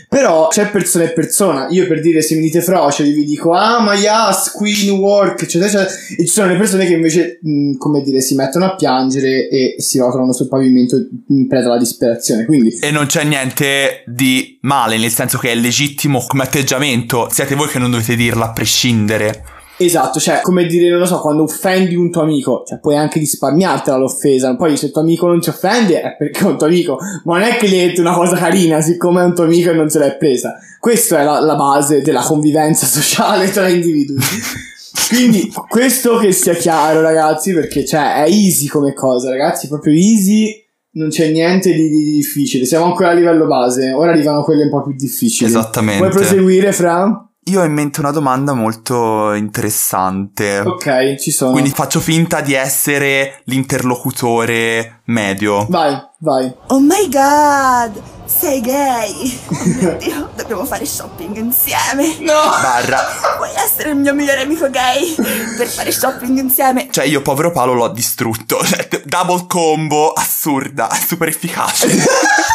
Però 0.08 0.48
c'è 0.48 0.70
persona 0.70 1.04
e 1.04 1.12
persona. 1.12 1.68
Io 1.70 1.86
per 1.86 2.00
dire 2.00 2.22
se 2.22 2.34
mi 2.34 2.42
dite 2.42 2.62
froce, 2.62 3.04
vi 3.04 3.24
dico 3.24 3.52
ah 3.52 3.80
ma 3.80 3.94
yes, 3.94 4.50
queen 4.52 4.90
work, 4.98 5.42
eccetera, 5.42 5.70
eccetera. 5.70 5.90
E 6.18 6.26
ci 6.26 6.32
sono 6.32 6.50
le 6.50 6.56
persone 6.56 6.86
che 6.86 6.94
invece, 6.94 7.38
mh, 7.42 7.76
come 7.76 8.02
dire, 8.02 8.20
si 8.20 8.34
mettono 8.34 8.66
a 8.66 8.74
piangere 8.74 9.48
e 9.48 9.76
si 9.78 9.98
rotolano 9.98 10.32
sul 10.32 10.48
pavimento 10.48 10.96
in 11.28 11.46
preda 11.46 11.66
alla 11.66 11.78
disperazione. 11.78 12.44
Quindi... 12.44 12.78
E 12.80 12.90
non 12.90 13.06
c'è 13.06 13.24
niente 13.24 14.04
di 14.06 14.58
male, 14.62 14.98
nel 14.98 15.10
senso 15.10 15.38
che 15.38 15.50
è 15.50 15.54
legittimo 15.54 16.24
come 16.26 16.42
atteggiamento. 16.42 17.28
Siete 17.30 17.54
voi 17.54 17.68
che 17.68 17.78
non 17.78 17.90
dovete 17.90 18.16
dirla 18.16 18.46
a 18.46 18.52
prescindere. 18.52 19.60
Esatto, 19.76 20.20
cioè, 20.20 20.40
come 20.42 20.66
dire, 20.66 20.90
non 20.90 20.98
lo 20.98 21.06
so, 21.06 21.18
quando 21.18 21.42
offendi 21.42 21.94
un 21.94 22.10
tuo 22.10 22.22
amico, 22.22 22.62
cioè, 22.66 22.78
puoi 22.78 22.96
anche 22.96 23.18
risparmiartela 23.18 23.96
l'offesa. 23.96 24.54
Poi, 24.54 24.76
se 24.76 24.86
il 24.86 24.92
tuo 24.92 25.00
amico 25.00 25.26
non 25.26 25.40
ti 25.40 25.48
offende, 25.48 26.00
è 26.02 26.16
perché 26.16 26.40
è 26.40 26.44
un 26.44 26.58
tuo 26.58 26.66
amico. 26.66 26.98
Ma 27.24 27.38
non 27.38 27.48
è 27.48 27.56
che 27.56 27.68
gli 27.68 27.78
hai 27.78 27.88
detto 27.88 28.00
una 28.00 28.14
cosa 28.14 28.36
carina, 28.36 28.80
siccome 28.80 29.22
è 29.22 29.24
un 29.24 29.34
tuo 29.34 29.44
amico 29.44 29.70
e 29.70 29.74
non 29.74 29.88
se 29.88 29.98
l'hai 29.98 30.16
presa. 30.16 30.54
Questa 30.78 31.20
è 31.20 31.24
la, 31.24 31.40
la 31.40 31.56
base 31.56 32.02
della 32.02 32.22
convivenza 32.22 32.86
sociale 32.86 33.50
tra 33.50 33.68
individui. 33.68 34.18
Quindi 35.08 35.52
questo 35.68 36.18
che 36.18 36.32
sia 36.32 36.54
chiaro, 36.54 37.00
ragazzi, 37.00 37.52
perché 37.52 37.84
cioè 37.84 38.24
è 38.24 38.28
easy 38.28 38.66
come 38.66 38.92
cosa, 38.92 39.30
ragazzi, 39.30 39.68
proprio 39.68 39.94
easy. 39.94 40.60
Non 40.94 41.08
c'è 41.08 41.30
niente 41.30 41.72
di, 41.72 41.88
di 41.88 42.12
difficile. 42.12 42.66
Siamo 42.66 42.84
ancora 42.84 43.10
a 43.10 43.12
livello 43.14 43.46
base. 43.46 43.92
Ora 43.92 44.10
arrivano 44.10 44.42
quelle 44.42 44.64
un 44.64 44.70
po' 44.70 44.82
più 44.82 44.94
difficili. 44.94 45.48
Esattamente. 45.48 45.98
Vuoi 45.98 46.10
proseguire, 46.10 46.70
Fra? 46.72 47.31
Io 47.46 47.60
ho 47.60 47.64
in 47.64 47.72
mente 47.72 47.98
una 47.98 48.12
domanda 48.12 48.54
molto 48.54 49.32
interessante. 49.32 50.60
Ok, 50.60 51.16
ci 51.16 51.32
sono. 51.32 51.50
Quindi 51.50 51.70
faccio 51.70 51.98
finta 51.98 52.40
di 52.40 52.54
essere 52.54 53.40
l'interlocutore 53.46 55.00
medio. 55.06 55.66
Vai, 55.68 56.00
vai. 56.18 56.54
Oh 56.68 56.78
my 56.78 57.08
god, 57.08 58.00
sei 58.26 58.60
gay. 58.60 59.40
Oh 59.48 59.56
mio 59.74 59.96
Dio, 59.96 60.30
dobbiamo 60.36 60.64
fare 60.64 60.86
shopping 60.86 61.36
insieme. 61.36 62.16
No! 62.20 62.32
Barra. 62.62 63.00
Vuoi 63.38 63.50
essere 63.56 63.90
il 63.90 63.96
mio 63.96 64.14
migliore 64.14 64.42
amico 64.42 64.70
gay 64.70 65.12
per 65.56 65.66
fare 65.66 65.90
shopping 65.90 66.38
insieme? 66.38 66.90
Cioè, 66.92 67.06
io, 67.06 67.22
povero 67.22 67.50
Paolo, 67.50 67.72
l'ho 67.72 67.88
distrutto. 67.88 68.60
Cioè, 68.64 69.02
double 69.04 69.46
combo, 69.48 70.12
assurda, 70.12 70.88
super 70.92 71.26
efficace. 71.26 71.88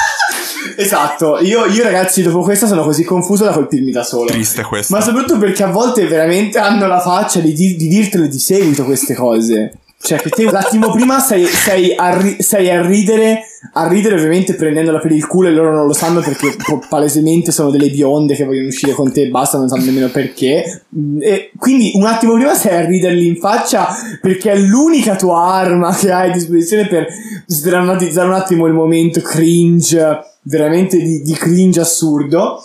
Esatto, 0.79 1.39
io, 1.39 1.65
io 1.65 1.81
ragazzi 1.81 2.22
dopo 2.22 2.41
questa 2.41 2.67
sono 2.67 2.84
così 2.84 3.03
confuso 3.03 3.43
da 3.43 3.51
colpirmi 3.51 3.91
da 3.91 4.03
solo. 4.03 4.27
Triste 4.27 4.62
questo. 4.62 4.96
Ma 4.96 5.01
soprattutto 5.01 5.39
perché 5.39 5.63
a 5.63 5.72
volte 5.72 6.05
veramente 6.05 6.60
hanno 6.60 6.86
la 6.86 7.00
faccia 7.00 7.39
di, 7.39 7.51
di, 7.53 7.75
di 7.75 7.88
dirtele 7.88 8.27
di 8.27 8.38
seguito 8.38 8.84
queste 8.86 9.15
cose. 9.15 9.74
Cioè 10.00 10.19
che 10.19 10.29
te 10.29 10.46
un 10.46 10.53
attimo 10.53 10.91
prima 10.91 11.19
sei, 11.19 11.46
sei, 11.48 11.96
a, 11.96 12.15
ri- 12.15 12.38
sei 12.43 12.69
a 12.69 12.86
ridere, 12.86 13.47
a 13.74 13.88
ridere 13.88 14.16
ovviamente 14.16 14.54
prendendola 14.56 15.00
per 15.00 15.12
il 15.12 15.26
culo 15.26 15.48
e 15.48 15.52
loro 15.52 15.74
non 15.74 15.88
lo 15.88 15.94
sanno 15.94 16.22
perché 16.22 16.56
palesemente 16.88 17.52
sono 17.52 17.72
delle 17.72 17.90
bionde 17.90 18.36
che 18.36 18.46
vogliono 18.46 18.68
uscire 18.68 18.94
con 18.94 19.12
te 19.12 19.24
e 19.24 19.30
basta, 19.30 19.58
non 19.58 19.68
sanno 19.68 19.86
nemmeno 19.86 20.10
perché. 20.10 20.84
E 21.20 21.52
quindi 21.58 21.92
un 21.96 22.06
attimo 22.06 22.34
prima 22.34 22.54
sei 22.54 22.76
a 22.76 22.86
riderli 22.86 23.28
in 23.28 23.38
faccia 23.38 23.88
perché 24.22 24.52
è 24.52 24.58
l'unica 24.58 25.16
tua 25.16 25.42
arma 25.42 25.96
che 25.96 26.12
hai 26.12 26.30
a 26.30 26.34
disposizione 26.34 26.88
per 26.88 27.08
sdrammatizzare 27.46 28.28
un 28.28 28.36
attimo 28.36 28.68
il 28.68 28.74
momento 28.74 29.22
cringe, 29.22 30.20
veramente 30.44 30.98
di, 30.98 31.22
di 31.22 31.34
cringe 31.34 31.80
assurdo. 31.80 32.64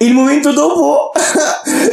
E 0.00 0.04
il 0.04 0.14
momento 0.14 0.52
dopo 0.52 1.10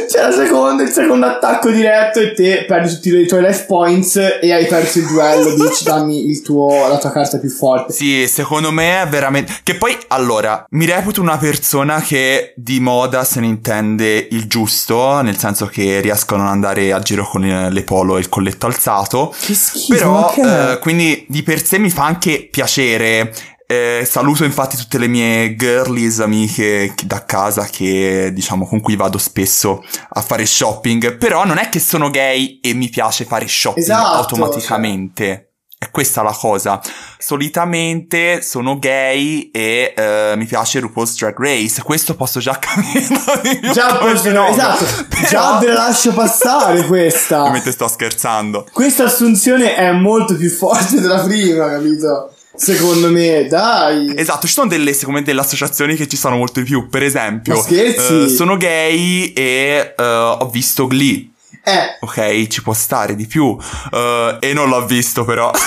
c'è 0.08 0.22
la 0.22 0.30
seconda, 0.30 0.84
il 0.84 0.90
secondo 0.90 1.26
attacco 1.26 1.70
diretto 1.70 2.20
e 2.20 2.34
te 2.34 2.64
perdi 2.64 2.94
tutti 2.94 3.08
i 3.08 3.26
tuoi 3.26 3.42
life 3.42 3.64
points 3.64 4.14
e 4.40 4.52
hai 4.52 4.66
perso 4.66 5.00
il 5.00 5.06
duello. 5.08 5.52
Dici 5.58 5.82
dammi 5.82 6.24
il 6.28 6.40
tuo, 6.40 6.86
la 6.86 6.98
tua 6.98 7.10
carta 7.10 7.38
più 7.38 7.50
forte. 7.50 7.92
Sì, 7.92 8.28
secondo 8.28 8.70
me 8.70 9.02
è 9.02 9.08
veramente. 9.08 9.54
Che 9.60 9.74
poi, 9.74 9.98
allora, 10.06 10.64
mi 10.70 10.84
reputo 10.84 11.20
una 11.20 11.36
persona 11.36 12.00
che 12.00 12.52
di 12.54 12.78
moda 12.78 13.24
se 13.24 13.40
ne 13.40 13.46
intende 13.46 14.28
il 14.30 14.46
giusto, 14.46 15.20
nel 15.22 15.36
senso 15.36 15.66
che 15.66 15.98
riesco 15.98 16.36
a 16.36 16.38
non 16.38 16.46
andare 16.46 16.92
a 16.92 17.00
giro 17.00 17.26
con 17.26 17.42
le 17.42 17.82
polo 17.82 18.18
e 18.18 18.20
il 18.20 18.28
colletto 18.28 18.66
alzato. 18.66 19.34
Che 19.36 19.52
schifo. 19.52 19.92
Però, 19.92 20.30
che 20.32 20.72
eh, 20.72 20.78
quindi 20.78 21.26
di 21.28 21.42
per 21.42 21.60
sé 21.60 21.78
mi 21.78 21.90
fa 21.90 22.04
anche 22.04 22.46
piacere. 22.48 23.32
Eh, 23.68 24.06
saluto 24.08 24.44
infatti 24.44 24.76
tutte 24.76 24.96
le 24.98 25.08
mie 25.08 25.56
girlies 25.56 26.20
amiche 26.20 26.92
che- 26.94 27.06
da 27.06 27.24
casa 27.24 27.64
che 27.64 28.30
diciamo 28.32 28.64
con 28.66 28.80
cui 28.80 28.94
vado 28.94 29.18
spesso 29.18 29.82
a 30.10 30.20
fare 30.22 30.46
shopping. 30.46 31.16
Però 31.16 31.44
non 31.44 31.58
è 31.58 31.68
che 31.68 31.80
sono 31.80 32.08
gay 32.10 32.60
e 32.62 32.74
mi 32.74 32.88
piace 32.88 33.24
fare 33.24 33.48
shopping 33.48 33.84
Esatto, 33.84 34.16
automaticamente. 34.18 35.40
È 35.78 35.90
questa 35.90 36.22
la 36.22 36.32
cosa. 36.32 36.80
Solitamente 37.18 38.40
sono 38.40 38.78
gay 38.78 39.50
e 39.52 39.92
eh, 39.94 40.32
mi 40.36 40.46
piace 40.46 40.78
RuPaul's 40.80 41.16
Drag 41.18 41.38
Race. 41.38 41.82
Questo 41.82 42.14
posso 42.14 42.38
già 42.40 42.56
capire. 42.58 43.72
Già, 43.72 43.96
posso- 43.96 44.28
esatto, 44.48 44.86
già 45.28 45.58
ve 45.58 45.66
la 45.66 45.74
lascio 45.74 46.12
passare 46.14 46.86
questa. 46.86 47.40
Ovviamente 47.42 47.72
sto 47.72 47.88
scherzando. 47.88 48.66
Questa 48.72 49.04
assunzione 49.04 49.74
è 49.74 49.90
molto 49.92 50.34
più 50.36 50.48
forte 50.50 50.98
della 51.00 51.22
prima, 51.24 51.68
capito? 51.68 52.30
Secondo 52.56 53.10
me, 53.10 53.46
dai. 53.48 54.12
Esatto, 54.16 54.46
ci 54.46 54.52
sono 54.52 54.68
delle, 54.68 54.92
secondo 54.92 55.20
me, 55.20 55.24
delle 55.24 55.40
associazioni 55.40 55.94
che 55.94 56.06
ci 56.08 56.16
sono 56.16 56.36
molto 56.36 56.60
di 56.60 56.66
più. 56.66 56.88
Per 56.88 57.02
esempio, 57.02 57.64
eh, 57.66 58.28
sono 58.28 58.56
gay 58.56 59.32
e 59.32 59.94
eh, 59.96 60.02
ho 60.04 60.48
visto 60.48 60.86
Glee. 60.86 61.28
Eh, 61.62 61.98
Ok, 62.00 62.46
ci 62.46 62.62
può 62.62 62.72
stare 62.72 63.14
di 63.16 63.26
più. 63.26 63.56
Eh, 63.92 64.36
e 64.40 64.52
non 64.52 64.68
l'ho 64.68 64.84
visto, 64.86 65.24
però. 65.24 65.50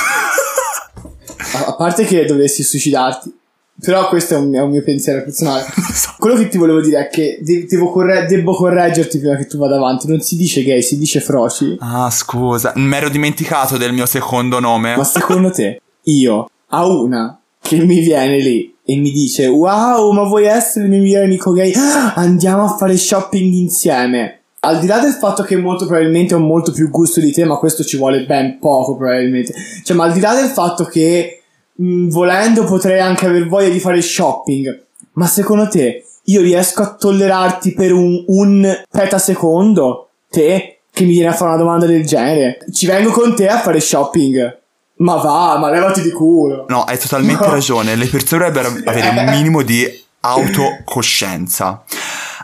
a 1.66 1.76
parte 1.76 2.06
che 2.06 2.26
dovresti 2.26 2.64
suicidarti. 2.64 3.38
Però 3.82 4.10
questo 4.10 4.34
è 4.36 4.38
un, 4.38 4.54
è 4.54 4.60
un 4.60 4.72
mio 4.72 4.84
pensiero 4.84 5.24
personale. 5.24 5.66
Quello 6.20 6.36
che 6.36 6.50
ti 6.50 6.58
volevo 6.58 6.82
dire 6.82 7.08
è 7.08 7.10
che 7.10 7.40
de- 7.42 7.66
devo, 7.66 7.90
corre- 7.92 8.26
devo 8.26 8.54
correggerti 8.54 9.20
prima 9.20 9.38
che 9.38 9.48
tu 9.48 9.58
vada 9.58 9.78
avanti. 9.78 10.06
Non 10.08 10.20
si 10.20 10.36
dice 10.36 10.64
gay, 10.64 10.82
si 10.82 10.98
dice 10.98 11.22
froci. 11.22 11.78
ah, 11.80 12.10
scusa, 12.12 12.74
mi 12.76 12.94
ero 12.96 13.08
dimenticato 13.08 13.78
del 13.78 13.94
mio 13.94 14.06
secondo 14.06 14.60
nome. 14.60 14.98
Ma 14.98 15.04
secondo 15.06 15.50
te, 15.56 15.80
io 16.04 16.50
a 16.70 16.86
una 16.86 17.40
che 17.62 17.78
mi 17.78 18.00
viene 18.00 18.40
lì 18.40 18.76
e 18.84 18.96
mi 18.96 19.12
dice 19.12 19.48
wow, 19.48 20.12
ma 20.12 20.24
vuoi 20.24 20.46
essere 20.46 20.86
il 20.86 20.92
mio 20.92 21.02
migliore 21.02 21.26
amico 21.26 21.52
gay? 21.52 21.72
Andiamo 22.16 22.64
a 22.64 22.76
fare 22.76 22.98
shopping 22.98 23.54
insieme. 23.54 24.40
Al 24.62 24.80
di 24.80 24.88
là 24.88 25.00
del 25.00 25.14
fatto 25.14 25.44
che 25.44 25.56
molto 25.56 25.86
probabilmente 25.86 26.34
ho 26.34 26.40
molto 26.40 26.72
più 26.72 26.90
gusto 26.90 27.20
di 27.20 27.32
te, 27.32 27.46
ma 27.46 27.58
questo 27.58 27.84
ci 27.84 27.98
vuole 27.98 28.26
ben 28.26 28.58
poco 28.60 28.98
probabilmente. 28.98 29.54
Cioè, 29.84 29.96
ma 29.96 30.06
al 30.06 30.14
di 30.14 30.20
là 30.20 30.34
del 30.34 30.50
fatto 30.50 30.86
che 30.86 31.44
mh, 31.76 32.10
volendo 32.10 32.64
potrei 32.66 33.00
anche 33.00 33.26
aver 33.26 33.48
voglia 33.48 33.70
di 33.70 33.80
fare 33.80 34.02
shopping, 34.02 34.86
ma 35.14 35.28
secondo 35.28 35.68
te 35.68 36.04
io 36.24 36.42
riesco 36.42 36.82
a 36.82 36.96
tollerarti 36.96 37.74
per 37.74 37.94
un, 37.94 38.24
un 38.28 38.84
petasecondo? 38.90 40.10
Te 40.30 40.80
che 40.92 41.06
mi 41.06 41.12
viene 41.12 41.30
a 41.30 41.34
fare 41.34 41.52
una 41.52 41.60
domanda 41.60 41.86
del 41.86 42.06
genere? 42.06 42.58
Ci 42.72 42.86
vengo 42.86 43.12
con 43.12 43.36
te 43.36 43.48
a 43.48 43.60
fare 43.60 43.80
shopping. 43.80 44.58
Ma 45.00 45.16
va, 45.16 45.58
ma 45.58 45.70
levati 45.70 46.02
di 46.02 46.12
culo. 46.12 46.66
No, 46.68 46.84
hai 46.84 46.98
totalmente 47.00 47.46
No. 47.46 47.52
ragione. 47.52 47.96
Le 47.96 48.06
persone 48.08 48.52
dovrebbero 48.52 48.82
avere 48.86 49.10
un 49.10 49.30
minimo 49.30 49.62
di 49.62 49.86
autocoscienza. 50.22 51.84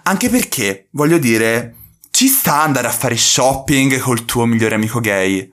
Anche 0.03 0.29
perché, 0.29 0.87
voglio 0.91 1.17
dire, 1.17 1.75
ci 2.11 2.27
sta 2.27 2.61
andare 2.61 2.87
a 2.87 2.91
fare 2.91 3.17
shopping 3.17 3.99
col 3.99 4.23
tuo 4.25 4.45
migliore 4.45 4.75
amico 4.75 4.99
gay. 4.99 5.51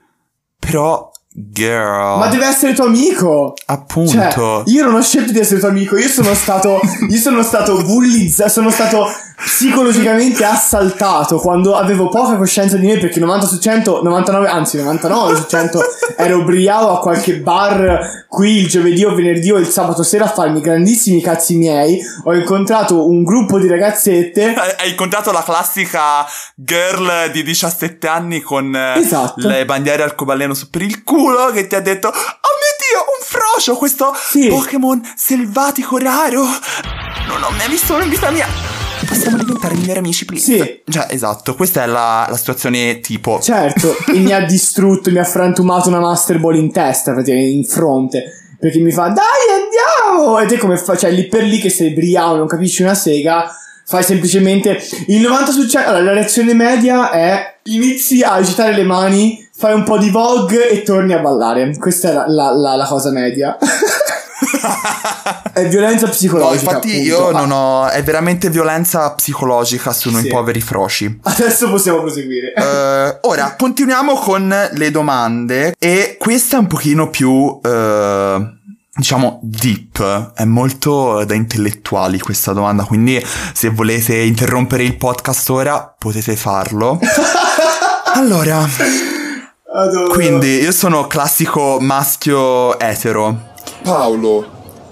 Però, 0.59 1.11
girl. 1.33 2.19
Ma 2.19 2.27
deve 2.27 2.45
essere 2.45 2.73
tuo 2.73 2.85
amico. 2.85 3.53
Appunto. 3.65 4.11
Cioè, 4.11 4.63
io 4.65 4.83
non 4.83 4.95
ho 4.95 5.01
scelto 5.01 5.31
di 5.31 5.39
essere 5.39 5.59
tuo 5.59 5.69
amico, 5.69 5.97
io 5.97 6.07
sono 6.07 6.33
stato. 6.33 6.79
io 7.09 7.17
sono 7.19 7.41
stato 7.43 7.81
bullizzato, 7.81 8.49
sono 8.49 8.69
stato 8.69 9.07
psicologicamente 9.43 10.45
assaltato 10.45 11.37
quando 11.37 11.75
avevo 11.75 12.07
poca 12.07 12.37
coscienza 12.37 12.77
di 12.77 12.87
me 12.87 12.97
perché 12.97 13.19
90 13.19 13.45
su 13.45 13.59
100, 13.59 14.01
99, 14.03 14.47
anzi 14.47 14.77
99 14.77 15.35
su 15.35 15.45
100 15.47 15.79
ero 16.17 16.39
ubriaco 16.39 16.97
a 16.97 16.99
qualche 16.99 17.39
bar 17.39 18.25
qui 18.27 18.57
il 18.57 18.67
giovedì 18.67 19.03
o 19.03 19.13
venerdì 19.13 19.51
o 19.51 19.57
il 19.57 19.67
sabato 19.67 20.01
sera 20.03 20.25
a 20.25 20.29
farmi 20.29 20.59
grandissimi 20.61 21.21
cazzi 21.21 21.55
miei. 21.57 21.99
Ho 22.23 22.33
incontrato 22.33 23.07
un 23.07 23.23
gruppo 23.23 23.59
di 23.59 23.67
ragazzette. 23.67 24.53
Hai 24.79 24.89
incontrato 24.91 25.31
la 25.31 25.43
classica 25.43 26.25
girl 26.55 27.31
di 27.31 27.43
17 27.43 28.07
anni 28.07 28.41
con 28.41 28.75
eh, 28.75 28.99
Esatto. 28.99 29.47
le 29.47 29.65
bandiere 29.65 30.03
arcobaleno 30.03 30.53
su 30.53 30.69
per 30.69 30.81
il 30.81 31.03
culo 31.03 31.22
che 31.53 31.67
ti 31.67 31.75
ha 31.75 31.79
detto 31.81 32.07
Oh 32.07 32.11
mio 32.11 32.73
dio, 32.79 32.99
un 32.99 33.25
frocio, 33.25 33.75
questo 33.75 34.13
Sì. 34.15 34.47
Pokémon 34.47 35.01
selvatico 35.15 35.97
raro 35.97 36.41
Non 36.41 37.43
ho 37.43 37.49
mai 37.51 37.69
visto 37.69 37.99
in 37.99 38.09
vita 38.09 38.29
mia 38.29 38.47
Possiamo 39.07 39.37
diventare 39.37 39.75
migliori 39.75 39.99
amici, 39.99 40.25
please? 40.25 40.45
Sì. 40.85 40.91
Cioè, 40.91 41.07
esatto, 41.09 41.55
questa 41.55 41.83
è 41.83 41.85
la, 41.85 42.25
la 42.29 42.37
situazione 42.37 42.99
tipo 42.99 43.39
Certo, 43.41 43.95
e 44.13 44.19
mi 44.19 44.31
ha 44.31 44.45
distrutto, 44.45 45.11
mi 45.11 45.19
ha 45.19 45.23
frantumato 45.25 45.89
una 45.89 45.99
Master 45.99 46.39
Ball 46.39 46.55
in 46.55 46.71
testa, 46.71 47.11
praticamente 47.11 47.51
in 47.51 47.63
fronte. 47.65 48.23
Perché 48.59 48.79
mi 48.79 48.91
fa, 48.91 49.09
dai, 49.09 50.15
andiamo! 50.15 50.39
E 50.39 50.45
te 50.45 50.57
come 50.57 50.77
fai? 50.77 50.97
Cioè, 50.97 51.11
lì 51.11 51.27
per 51.27 51.43
lì 51.43 51.59
che 51.59 51.69
sei 51.69 51.89
briaco, 51.91 52.37
non 52.37 52.47
capisci 52.47 52.81
una 52.81 52.93
sega, 52.93 53.53
fai 53.85 54.03
semplicemente 54.03 54.81
il 55.07 55.19
90 55.19 55.51
su 55.51 55.67
100. 55.67 55.89
Allora, 55.89 56.03
la 56.03 56.13
reazione 56.13 56.53
media 56.53 57.11
è 57.11 57.57
inizi 57.63 58.21
a 58.21 58.33
agitare 58.35 58.73
le 58.73 58.83
mani, 58.83 59.42
fai 59.63 59.73
un 59.75 59.83
po' 59.83 59.97
di 59.97 60.09
vogue 60.09 60.69
e 60.69 60.83
torni 60.83 61.13
a 61.13 61.19
ballare. 61.19 61.77
Questa 61.77 62.09
è 62.09 62.13
la, 62.13 62.25
la- 62.27 62.51
la- 62.51 62.75
la 62.75 62.85
cosa 62.85 63.11
media. 63.11 63.57
è 65.53 65.67
violenza 65.69 66.05
No, 66.07 66.11
psicologica. 66.11 66.53
infatti 66.71 66.89
appunto. 66.89 67.05
io 67.07 67.27
Ah, 67.29 67.31
non 67.31 67.51
ho... 67.51 67.87
È 67.87 68.03
veramente 68.03 68.49
violenza 68.49 69.09
psicologica 69.13 69.93
su 69.93 70.09
noi 70.11 70.23
Sì. 70.23 70.27
poveri 70.27 70.59
froci 70.59 71.17
Adesso 71.23 71.69
possiamo 71.69 71.99
proseguire. 72.01 72.51
Eh, 72.53 73.17
ora, 73.21 73.55
continuiamo 73.57 74.15
con 74.15 74.53
le 74.73 74.91
domande 74.91 75.75
e 75.79 76.17
questa 76.19 76.57
è 76.57 76.59
un 76.59 76.67
pochino 76.67 77.09
più, 77.09 77.57
eh, 77.63 78.53
diciamo, 78.93 79.39
deep, 79.43 80.33
è 80.33 80.43
molto 80.43 81.23
da 81.23 81.35
intellettuali 81.35 82.19
questa 82.19 82.51
domanda, 82.51 82.83
quindi 82.83 83.23
se 83.53 83.69
volete 83.69 84.15
interrompere 84.17 84.83
il 84.83 84.97
podcast 84.97 85.49
ora 85.51 85.95
potete 85.97 86.35
farlo. 86.35 86.99
Allora. 88.15 88.67
Quindi 90.11 90.59
io 90.59 90.71
sono 90.71 91.07
classico 91.07 91.79
maschio 91.79 92.77
etero. 92.77 93.51
Paolo, 93.81 94.45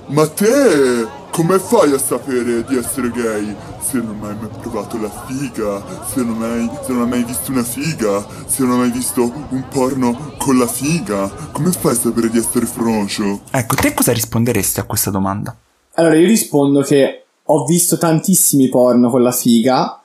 ma 0.08 0.28
te 0.28 1.08
come 1.30 1.60
fai 1.60 1.94
a 1.94 2.00
sapere 2.00 2.64
di 2.66 2.78
essere 2.78 3.10
gay 3.10 3.56
se 3.80 3.98
non 3.98 4.20
hai 4.24 4.36
mai 4.36 4.50
provato 4.60 5.00
la 5.00 5.10
figa, 5.28 5.82
se 6.12 6.24
non 6.24 6.42
hai, 6.42 6.70
se 6.84 6.92
non 6.92 7.04
hai 7.04 7.08
mai 7.08 7.24
visto 7.24 7.52
una 7.52 7.64
figa, 7.64 8.26
se 8.46 8.64
non 8.64 8.72
hai 8.72 8.78
mai 8.80 8.92
visto 8.92 9.32
un 9.50 9.64
porno 9.70 10.34
con 10.38 10.58
la 10.58 10.68
figa? 10.68 11.30
Come 11.52 11.72
fai 11.72 11.92
a 11.92 11.96
sapere 11.96 12.30
di 12.30 12.40
essere 12.40 12.66
froncio? 12.66 13.42
Ecco, 13.52 13.76
te 13.76 13.94
cosa 13.94 14.12
risponderesti 14.12 14.80
a 14.80 14.84
questa 14.84 15.12
domanda? 15.12 15.56
Allora, 15.94 16.16
io 16.16 16.28
rispondo 16.28 16.82
che 16.82 17.26
ho 17.44 17.66
visto 17.66 17.98
tantissimi 17.98 18.70
porno 18.70 19.10
con 19.10 19.22
la 19.22 19.32
figa, 19.32 20.01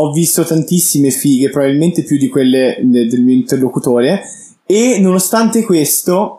ho 0.00 0.12
visto 0.12 0.44
tantissime 0.44 1.10
fighe, 1.10 1.50
probabilmente 1.50 2.02
più 2.02 2.16
di 2.16 2.28
quelle 2.28 2.78
de- 2.82 3.06
del 3.06 3.20
mio 3.22 3.34
interlocutore, 3.34 4.22
e 4.66 4.98
nonostante 5.00 5.64
questo, 5.64 6.36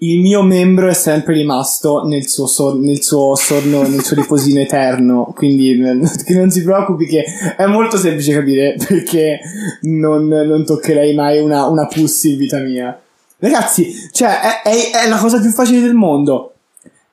il 0.00 0.20
mio 0.20 0.42
membro 0.42 0.88
è 0.88 0.94
sempre 0.94 1.34
rimasto 1.34 2.06
nel 2.06 2.26
suo, 2.26 2.46
sor- 2.46 2.76
nel 2.78 3.02
suo 3.02 3.34
sorno, 3.34 3.82
nel 3.86 4.02
suo 4.04 4.16
riposino 4.16 4.60
eterno, 4.60 5.32
quindi 5.34 5.76
non 5.78 6.06
si 6.50 6.62
preoccupi 6.62 7.06
che 7.06 7.24
è 7.56 7.64
molto 7.66 7.96
semplice 7.96 8.32
capire 8.32 8.76
perché 8.76 9.40
non, 9.82 10.26
non 10.26 10.64
toccherei 10.66 11.14
mai 11.14 11.40
una, 11.40 11.64
una 11.66 11.86
pussy 11.86 12.32
in 12.32 12.38
vita 12.38 12.58
mia. 12.58 13.00
Ragazzi, 13.38 13.90
cioè, 14.12 14.62
è, 14.62 14.68
è- 14.68 15.04
è 15.04 15.08
la 15.08 15.18
cosa 15.18 15.40
più 15.40 15.50
facile 15.50 15.80
del 15.80 15.94
mondo. 15.94 16.54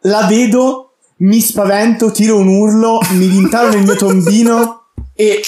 La 0.01 0.25
vedo, 0.27 0.91
mi 1.17 1.39
spavento, 1.39 2.11
tiro 2.11 2.37
un 2.37 2.47
urlo, 2.47 2.99
mi 3.11 3.27
rintaro 3.27 3.69
nel 3.69 3.83
mio 3.83 3.95
tombino 3.95 4.81
e 5.15 5.41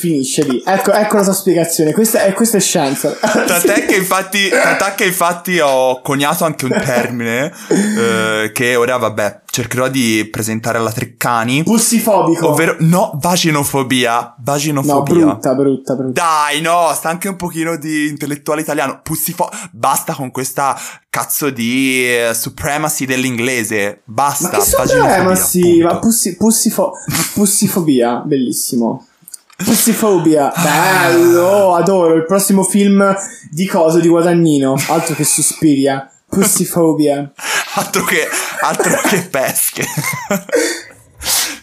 finisce 0.00 0.42
lì. 0.44 0.62
Ecco, 0.64 0.92
ecco 0.92 1.16
la 1.16 1.22
sua 1.22 1.34
spiegazione. 1.34 1.92
Questa 1.92 2.22
è, 2.22 2.32
questa 2.32 2.56
è 2.56 2.60
scienza. 2.60 3.10
Tant'è 3.10 3.84
che 3.86 3.96
infatti, 3.96 4.48
tant'è 4.48 4.94
che 4.94 5.04
infatti 5.04 5.58
ho 5.60 6.00
coniato 6.00 6.44
anche 6.44 6.64
un 6.64 6.80
termine 6.82 7.52
eh, 7.68 8.50
che 8.52 8.76
ora, 8.76 8.96
vabbè, 8.96 9.42
cercherò 9.50 9.88
di 9.88 10.26
presentare 10.30 10.78
alla 10.78 10.90
Treccani. 10.90 11.62
Pussifobico. 11.62 12.48
Ovvero, 12.48 12.76
no, 12.80 13.12
vaginofobia. 13.20 14.20
no, 14.20 14.34
Vaginofobia. 14.38 15.14
brutta, 15.14 15.54
brutta, 15.54 15.94
brutta. 15.94 16.22
Dai, 16.22 16.60
no, 16.62 16.90
sta 16.94 17.10
anche 17.10 17.28
un 17.28 17.36
pochino 17.36 17.76
di 17.76 18.08
intellettuale 18.08 18.62
italiano. 18.62 19.00
Pussifo- 19.02 19.50
basta 19.70 20.14
con 20.14 20.30
questa 20.30 20.78
cazzo 21.10 21.50
di 21.50 22.06
eh, 22.06 22.32
supremacy 22.32 23.04
dell'inglese. 23.04 24.00
Basta. 24.04 24.56
Ma 24.56 24.64
che 24.64 24.96
punto. 24.96 25.84
ma 25.84 25.98
pussi, 25.98 26.36
pussifo- 26.36 26.92
pussifobia, 27.34 28.22
bellissimo. 28.24 29.04
Pussifobia, 29.64 30.52
bello, 30.56 31.74
adoro. 31.74 32.14
Il 32.14 32.24
prossimo 32.24 32.62
film 32.62 33.14
di 33.50 33.66
coso 33.66 33.98
di 33.98 34.08
Guadagnino, 34.08 34.74
altro 34.88 35.14
che 35.14 35.24
Suspiria. 35.24 36.10
Pussifobia. 36.26 37.30
altro 37.74 38.04
che, 38.04 38.26
altro 38.62 38.98
che 39.08 39.28
pesche. 39.30 39.84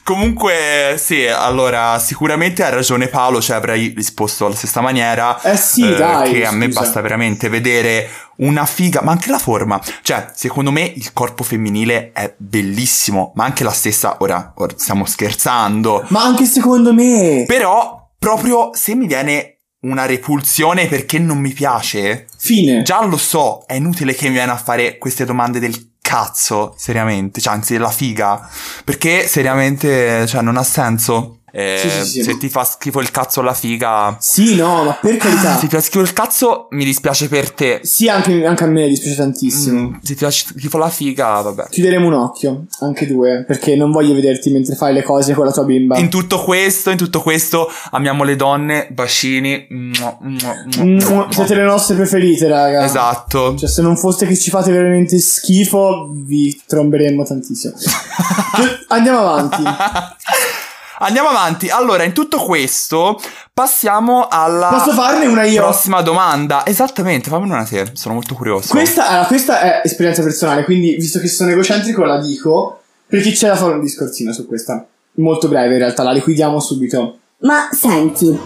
Comunque, 0.07 0.95
sì, 0.97 1.27
allora, 1.27 1.99
sicuramente 1.99 2.63
ha 2.63 2.69
ragione 2.69 3.09
Paolo, 3.09 3.41
cioè 3.41 3.57
avrei 3.57 3.91
risposto 3.93 4.45
alla 4.45 4.55
stessa 4.55 4.79
maniera. 4.79 5.41
Eh 5.41 5.57
sì, 5.57 5.81
dai, 5.95 6.31
Che 6.31 6.45
a 6.45 6.51
me 6.51 6.67
scusa. 6.67 6.79
basta 6.79 7.01
veramente 7.01 7.49
vedere 7.49 8.09
una 8.37 8.65
figa, 8.65 9.01
ma 9.01 9.11
anche 9.11 9.29
la 9.29 9.37
forma. 9.37 9.81
Cioè, 10.01 10.27
secondo 10.33 10.71
me 10.71 10.83
il 10.83 11.11
corpo 11.11 11.43
femminile 11.43 12.11
è 12.13 12.33
bellissimo, 12.37 13.33
ma 13.35 13.43
anche 13.43 13.65
la 13.65 13.71
stessa, 13.71 14.15
ora, 14.19 14.53
ora 14.55 14.73
stiamo 14.77 15.03
scherzando. 15.03 16.05
Ma 16.07 16.23
anche 16.23 16.45
secondo 16.45 16.93
me. 16.93 17.43
Però, 17.45 18.11
proprio 18.17 18.69
se 18.75 18.95
mi 18.95 19.07
viene 19.07 19.57
una 19.81 20.05
repulsione 20.05 20.87
perché 20.87 21.19
non 21.19 21.37
mi 21.37 21.51
piace, 21.51 22.27
Fine. 22.37 22.81
Già 22.81 23.03
lo 23.03 23.17
so, 23.17 23.65
è 23.67 23.73
inutile 23.73 24.15
che 24.15 24.27
mi 24.27 24.35
viene 24.35 24.51
a 24.53 24.57
fare 24.57 24.97
queste 24.97 25.25
domande 25.25 25.59
del 25.59 25.95
cazzo, 26.07 26.73
seriamente, 26.77 27.41
cioè 27.41 27.53
anzi 27.53 27.73
della 27.73 27.91
figa, 27.91 28.49
perché 28.85 29.27
seriamente, 29.27 30.25
cioè 30.25 30.41
non 30.41 30.55
ha 30.55 30.63
senso. 30.63 31.39
Eh, 31.59 31.79
Sì, 31.81 31.89
sì, 31.89 32.05
sì. 32.05 32.21
se 32.23 32.37
ti 32.37 32.49
fa 32.49 32.63
schifo 32.63 32.99
il 32.99 33.09
cazzo 33.09 33.39
alla 33.39 33.55
figa, 33.55 34.15
Sì, 34.19 34.55
no, 34.55 34.83
ma 34.83 34.91
per 35.01 35.17
carità. 35.17 35.55
se 35.57 35.61
ti 35.67 35.75
fa 35.75 35.81
schifo 35.81 36.01
il 36.03 36.13
cazzo 36.13 36.67
mi 36.71 36.85
dispiace 36.85 37.27
per 37.27 37.49
te. 37.51 37.79
Sì, 37.81 38.07
anche, 38.09 38.45
anche 38.45 38.63
a 38.63 38.67
me 38.67 38.87
dispiace 38.87 39.15
tantissimo. 39.15 39.79
Mm, 39.89 39.93
se 40.03 40.13
ti 40.13 40.23
fa 40.23 40.29
schifo 40.29 40.77
la 40.77 40.89
figa, 40.89 41.41
vabbè. 41.41 41.65
Chiuderemo 41.69 42.05
un 42.05 42.13
occhio, 42.13 42.65
anche 42.81 43.07
due, 43.07 43.43
perché 43.47 43.75
non 43.75 43.89
voglio 43.91 44.13
vederti 44.13 44.51
mentre 44.51 44.75
fai 44.75 44.93
le 44.93 45.01
cose 45.01 45.33
con 45.33 45.45
la 45.45 45.51
tua 45.51 45.63
bimba. 45.63 45.97
In 45.97 46.09
tutto 46.09 46.43
questo, 46.43 46.91
in 46.91 46.97
tutto 46.97 47.21
questo, 47.21 47.67
amiamo 47.89 48.23
le 48.23 48.35
donne, 48.35 48.87
bacini. 48.91 49.65
mua, 49.71 50.15
mua, 50.21 50.55
mua, 50.75 50.85
Mm, 50.85 51.29
Siete 51.31 51.55
le 51.55 51.63
nostre 51.63 51.95
preferite, 51.95 52.47
raga. 52.47 52.85
Esatto. 52.85 53.55
Cioè, 53.57 53.67
se 53.67 53.81
non 53.81 53.97
foste 53.97 54.27
che 54.27 54.37
ci 54.37 54.51
fate 54.51 54.71
veramente 54.71 55.17
schifo, 55.17 56.11
vi 56.13 56.61
tromberemmo 56.67 57.23
tantissimo. 57.23 57.73
Andiamo 58.89 59.19
avanti. 59.19 59.63
Andiamo 60.99 61.29
avanti. 61.29 61.69
Allora, 61.69 62.03
in 62.03 62.13
tutto 62.13 62.37
questo, 62.39 63.19
passiamo 63.53 64.27
alla 64.29 64.69
Posso 64.69 64.93
farne 64.93 65.27
una 65.27 65.43
io? 65.43 65.61
prossima 65.61 66.01
domanda. 66.01 66.65
Esattamente, 66.65 67.29
fammi 67.29 67.49
una 67.49 67.63
te. 67.63 67.91
Sono 67.93 68.15
molto 68.15 68.33
curioso. 68.33 68.69
Questa, 68.73 69.07
allora, 69.07 69.25
questa 69.27 69.59
è 69.59 69.81
esperienza 69.83 70.23
personale, 70.23 70.63
quindi 70.63 70.95
visto 70.95 71.19
che 71.19 71.27
sono 71.27 71.51
egocentrico 71.51 72.03
la 72.03 72.19
dico, 72.19 72.81
perché 73.05 73.31
c'è 73.31 73.47
da 73.47 73.55
fare 73.55 73.73
un 73.73 73.81
discorsino 73.81 74.31
su 74.33 74.47
questa. 74.47 74.85
Molto 75.15 75.47
breve 75.47 75.73
in 75.73 75.79
realtà, 75.79 76.01
la 76.03 76.11
liquidiamo 76.11 76.59
subito. 76.59 77.17
Ma 77.39 77.69
senti, 77.71 78.37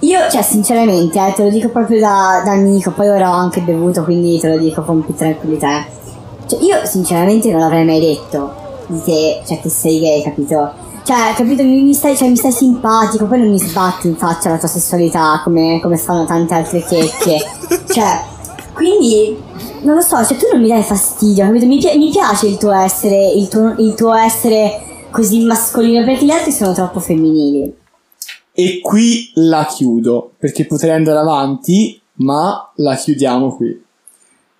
io, 0.00 0.30
cioè, 0.30 0.42
sinceramente, 0.42 1.18
eh, 1.24 1.32
te 1.32 1.44
lo 1.44 1.50
dico 1.50 1.68
proprio 1.68 2.00
da, 2.00 2.42
da 2.44 2.52
amico, 2.52 2.90
poi 2.90 3.08
ora 3.08 3.30
ho 3.30 3.34
anche 3.34 3.60
bevuto, 3.60 4.02
quindi 4.02 4.40
te 4.40 4.48
lo 4.48 4.58
dico 4.58 4.82
con 4.82 5.04
più 5.04 5.14
tranquillità. 5.14 5.86
Cioè, 6.46 6.60
io 6.60 6.84
sinceramente 6.86 7.50
non 7.52 7.60
l'avrei 7.60 7.84
mai 7.84 8.00
detto 8.00 8.82
di 8.88 9.00
te, 9.04 9.42
cioè, 9.46 9.60
che 9.60 9.68
sei 9.68 10.00
gay, 10.00 10.22
capito? 10.24 10.88
Cioè, 11.10 11.34
capito, 11.34 11.64
mi, 11.64 11.92
stai, 11.92 12.16
cioè, 12.16 12.28
mi 12.28 12.36
stai 12.36 12.52
simpatico, 12.52 13.26
poi 13.26 13.40
non 13.40 13.50
mi 13.50 13.58
sbatti 13.58 14.06
in 14.06 14.14
faccia 14.14 14.50
la 14.50 14.58
tua 14.58 14.68
sessualità 14.68 15.40
come, 15.42 15.80
come 15.82 15.96
fanno 15.96 16.24
tante 16.24 16.54
altre 16.54 16.84
checche. 16.84 17.40
cioè, 17.92 18.22
quindi, 18.74 19.36
non 19.80 19.96
lo 19.96 20.02
so, 20.02 20.24
cioè, 20.24 20.36
tu 20.36 20.46
non 20.52 20.60
mi 20.62 20.68
dai 20.68 20.84
fastidio, 20.84 21.46
capito? 21.46 21.66
Mi, 21.66 21.78
pi- 21.78 21.98
mi 21.98 22.10
piace 22.10 22.46
il 22.46 22.58
tuo 22.58 22.70
essere, 22.70 23.32
il 23.32 23.48
tuo, 23.48 23.74
il 23.78 23.94
tuo 23.94 24.14
essere 24.14 25.08
così 25.10 25.44
mascolino, 25.46 26.04
perché 26.04 26.26
gli 26.26 26.30
altri 26.30 26.52
sono 26.52 26.72
troppo 26.74 27.00
femminili. 27.00 27.74
E 28.52 28.80
qui 28.80 29.32
la 29.34 29.66
chiudo, 29.66 30.34
perché 30.38 30.64
potrei 30.64 30.92
andare 30.92 31.18
avanti, 31.18 32.00
ma 32.18 32.70
la 32.76 32.94
chiudiamo 32.94 33.56
qui. 33.56 33.84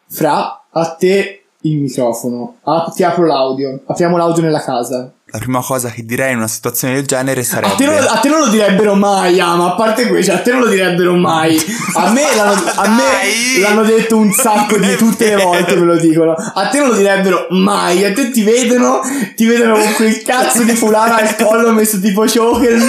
Fra, 0.08 0.64
a 0.68 0.94
te 0.96 1.44
il 1.62 1.78
microfono. 1.78 2.56
Ah, 2.62 2.90
ti 2.94 3.02
apro 3.02 3.26
l'audio. 3.26 3.82
Apriamo 3.86 4.16
l'audio 4.16 4.42
nella 4.42 4.60
casa. 4.60 5.12
La 5.32 5.38
prima 5.38 5.60
cosa 5.62 5.90
che 5.90 6.04
direi 6.04 6.32
in 6.32 6.38
una 6.38 6.48
situazione 6.48 6.94
del 6.94 7.06
genere 7.06 7.42
sarebbe... 7.44 7.72
A 7.72 7.76
te, 7.76 7.84
non, 7.86 7.96
a 8.08 8.18
te 8.18 8.28
non 8.28 8.38
lo 8.40 8.48
direbbero 8.48 8.94
mai, 8.94 9.38
ah, 9.38 9.54
ma 9.54 9.66
a 9.66 9.74
parte 9.74 10.06
questo, 10.08 10.32
a 10.32 10.38
te 10.38 10.50
non 10.50 10.60
lo 10.62 10.68
direbbero 10.68 11.14
mai. 11.14 11.56
A 11.94 12.10
me 12.10 12.22
l'hanno, 12.34 12.62
a 12.74 12.88
me 12.88 13.60
l'hanno 13.60 13.82
detto 13.84 14.16
un 14.16 14.32
sacco 14.32 14.76
di 14.78 14.94
tutte 14.98 15.34
le 15.34 15.42
volte, 15.42 15.76
me 15.76 15.86
lo 15.86 15.96
dicono. 15.96 16.32
A 16.32 16.68
te 16.68 16.78
non 16.78 16.88
lo 16.88 16.94
direbbero 16.94 17.46
mai. 17.50 18.04
A 18.04 18.12
te 18.12 18.30
ti 18.30 18.42
vedono, 18.42 19.00
ti 19.36 19.46
vedono 19.46 19.74
con 19.74 19.92
quel 19.94 20.22
cazzo 20.22 20.62
di 20.64 20.74
fulano 20.74 21.14
al 21.14 21.36
collo 21.36 21.72
messo 21.72 22.00
tipo 22.00 22.24
choker. 22.24 22.78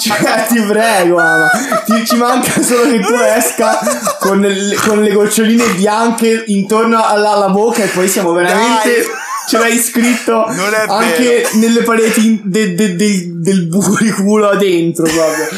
Cioè, 0.00 0.46
ti 0.48 0.60
prego, 0.62 1.16
mamma. 1.16 1.50
Ti, 1.84 2.04
ci 2.06 2.16
manca 2.16 2.62
solo 2.62 2.90
che 2.90 3.00
tu 3.00 3.14
esca 3.14 3.78
con, 4.18 4.40
le- 4.40 4.74
con 4.76 5.02
le 5.02 5.12
goccioline 5.12 5.64
bianche 5.74 6.44
intorno 6.46 7.02
alla, 7.04 7.32
alla 7.32 7.48
bocca 7.48 7.82
e 7.82 7.88
poi 7.88 8.08
siamo 8.08 8.32
veramente... 8.32 8.90
Dai! 8.90 9.22
Ce 9.46 9.58
l'hai 9.58 9.78
scritto 9.78 10.44
anche 10.44 11.48
nelle 11.54 11.82
pareti 11.82 12.40
de- 12.44 12.74
de- 12.74 12.96
de- 12.96 13.30
del 13.40 13.66
buco 13.66 13.96
di 14.00 14.10
culo 14.10 14.54
dentro 14.56 15.04
proprio. 15.04 15.48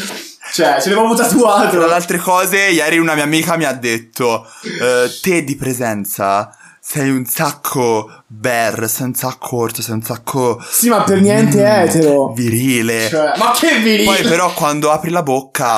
Cioè, 0.53 0.81
ce 0.81 0.89
l'avevo 0.89 1.13
tatuato. 1.13 1.77
Tra 1.77 1.87
le 1.87 1.93
altre 1.93 2.17
cose, 2.17 2.57
ieri 2.57 2.97
una 2.97 3.15
mia 3.15 3.23
amica 3.23 3.57
mi 3.57 3.65
ha 3.65 3.73
detto: 3.73 4.45
eh, 4.81 5.09
Te 5.21 5.43
di 5.43 5.55
presenza 5.55 6.49
sei 6.89 7.09
un 7.09 7.25
sacco 7.25 8.23
bear, 8.27 8.87
sei 8.89 9.07
un 9.07 9.13
sacco 9.13 9.57
orto, 9.57 9.81
sei 9.81 9.95
un 9.95 10.03
sacco. 10.03 10.63
Sì, 10.69 10.87
ma 10.87 11.03
per 11.03 11.19
niente 11.19 11.57
mm, 11.57 11.65
etero. 11.65 12.31
Virile. 12.33 13.09
Cioè, 13.09 13.33
ma 13.37 13.51
che 13.51 13.79
virile. 13.79 14.05
Poi, 14.05 14.21
però, 14.23 14.53
quando 14.53 14.89
apri 14.91 15.09
la 15.09 15.21
bocca, 15.21 15.75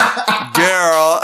girl. 0.53 1.19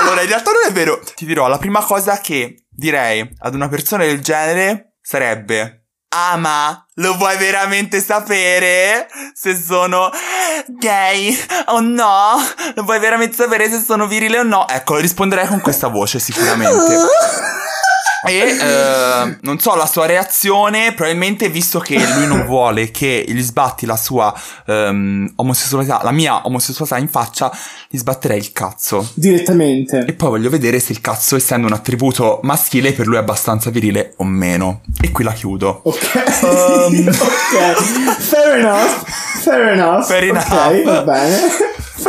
allora, 0.00 0.22
in 0.22 0.28
realtà 0.28 0.52
non 0.52 0.62
è 0.68 0.72
vero. 0.72 1.00
Ti 1.16 1.26
dirò, 1.26 1.48
la 1.48 1.58
prima 1.58 1.82
cosa 1.82 2.20
che 2.20 2.64
direi 2.70 3.28
ad 3.40 3.54
una 3.54 3.68
persona 3.68 4.04
del 4.04 4.20
genere 4.20 4.91
sarebbe: 5.02 5.86
Ah, 6.14 6.36
ma 6.36 6.86
lo 6.96 7.16
vuoi 7.16 7.36
veramente 7.38 8.00
sapere 8.00 9.08
se 9.34 9.56
sono 9.56 10.10
gay 10.66 11.36
o 11.66 11.80
no? 11.80 12.36
Lo 12.74 12.84
vuoi 12.84 12.98
veramente 12.98 13.34
sapere 13.34 13.68
se 13.68 13.80
sono 13.80 14.06
virile 14.06 14.38
o 14.38 14.42
no? 14.42 14.68
Ecco, 14.68 14.96
risponderei 14.96 15.46
con 15.46 15.60
questa 15.60 15.88
voce, 15.88 16.18
sicuramente. 16.18 16.96
E 18.24 18.34
eh, 18.34 19.36
non 19.40 19.58
so 19.58 19.74
la 19.74 19.86
sua 19.86 20.06
reazione, 20.06 20.92
probabilmente 20.94 21.48
visto 21.48 21.80
che 21.80 21.96
lui 22.14 22.26
non 22.26 22.44
vuole 22.46 22.90
che 22.90 23.24
gli 23.26 23.40
sbatti 23.42 23.84
la 23.86 23.96
sua 23.96 24.32
ehm, 24.66 25.32
omosessualità, 25.36 26.00
la 26.02 26.12
mia 26.12 26.46
omosessualità 26.46 26.98
in 26.98 27.08
faccia, 27.08 27.50
gli 27.88 27.96
sbatterei 27.98 28.38
il 28.38 28.52
cazzo. 28.52 29.10
Direttamente. 29.14 30.04
E 30.06 30.12
poi 30.12 30.28
voglio 30.30 30.50
vedere 30.50 30.78
se 30.78 30.92
il 30.92 31.00
cazzo, 31.00 31.36
essendo 31.36 31.66
un 31.66 31.72
attributo 31.72 32.38
maschile, 32.42 32.92
per 32.92 33.06
lui 33.06 33.16
è 33.16 33.18
abbastanza 33.20 33.70
virile 33.70 34.14
o 34.18 34.24
meno. 34.24 34.82
E 35.00 35.10
qui 35.10 35.24
la 35.24 35.32
chiudo. 35.32 35.80
Ok. 35.84 36.22
Um. 36.42 37.08
ok. 37.08 37.82
Fair 38.18 38.58
enough. 38.58 39.04
Fair 39.42 39.68
enough. 39.72 40.04
Fair 40.06 40.30
Ok, 40.30 40.46
enough. 40.48 40.84
va 40.84 41.02
bene. 41.02 41.40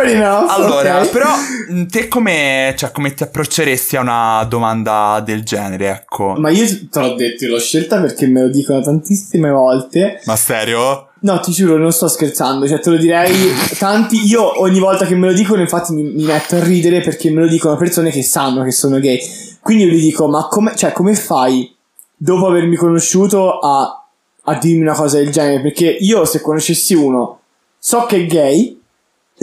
Enough. 0.02 0.50
Allora, 0.50 1.02
ok. 1.02 1.10
però 1.10 1.30
mh, 1.70 1.86
te 1.86 2.08
come, 2.08 2.74
cioè, 2.78 2.92
come 2.92 3.14
ti 3.14 3.24
approcceresti 3.24 3.96
a 3.98 4.02
una 4.02 4.46
domanda 4.48 5.22
del 5.24 5.44
genere, 5.44 5.90
ecco? 5.90 6.34
Ma 6.38 6.50
io 6.50 6.66
te 6.90 7.00
l'ho 7.00 7.16
detto, 7.16 7.48
l'ho 7.48 7.60
scelta 7.60 8.00
perché 8.00 8.28
me 8.28 8.42
lo 8.42 8.50
dicono 8.50 8.82
tantissime 8.82 9.50
volte. 9.50 10.22
Ma 10.26 10.36
serio? 10.36 11.10
No, 11.24 11.40
ti 11.40 11.52
giuro, 11.52 11.78
non 11.78 11.94
sto 11.94 12.10
scherzando, 12.10 12.68
cioè 12.68 12.80
te 12.80 12.90
lo 12.90 12.98
direi 12.98 13.34
tanti. 13.78 14.26
Io 14.26 14.62
ogni 14.62 14.80
volta 14.80 15.06
che 15.06 15.16
me 15.16 15.28
lo 15.28 15.34
dicono, 15.34 15.62
infatti, 15.62 15.94
mi, 15.94 16.04
mi 16.04 16.24
metto 16.24 16.56
a 16.58 16.64
ridere 16.64 17.00
perché 17.00 17.30
me 17.30 17.42
lo 17.42 17.48
dicono 17.48 17.78
persone 17.78 18.10
che 18.10 18.24
sanno 18.24 18.64
che 18.64 18.72
sono 18.72 19.00
gay. 19.00 19.20
Quindi 19.62 19.86
io 19.86 19.92
gli 19.92 20.02
dico, 20.02 20.28
ma 20.28 20.48
come, 20.48 20.76
cioè, 20.76 20.92
come 20.92 21.16
fai 21.16 21.74
dopo 22.16 22.48
avermi 22.48 22.76
conosciuto 22.76 23.60
a, 23.60 24.06
a 24.44 24.56
dirmi 24.56 24.82
una 24.82 24.94
cosa 24.94 25.18
del 25.18 25.32
genere? 25.32 25.62
Perché 25.62 25.86
io, 25.86 26.26
se 26.26 26.42
conoscessi 26.42 26.94
uno, 26.94 27.40
so 27.80 28.06
che 28.06 28.18
è 28.18 28.26
gay, 28.26 28.82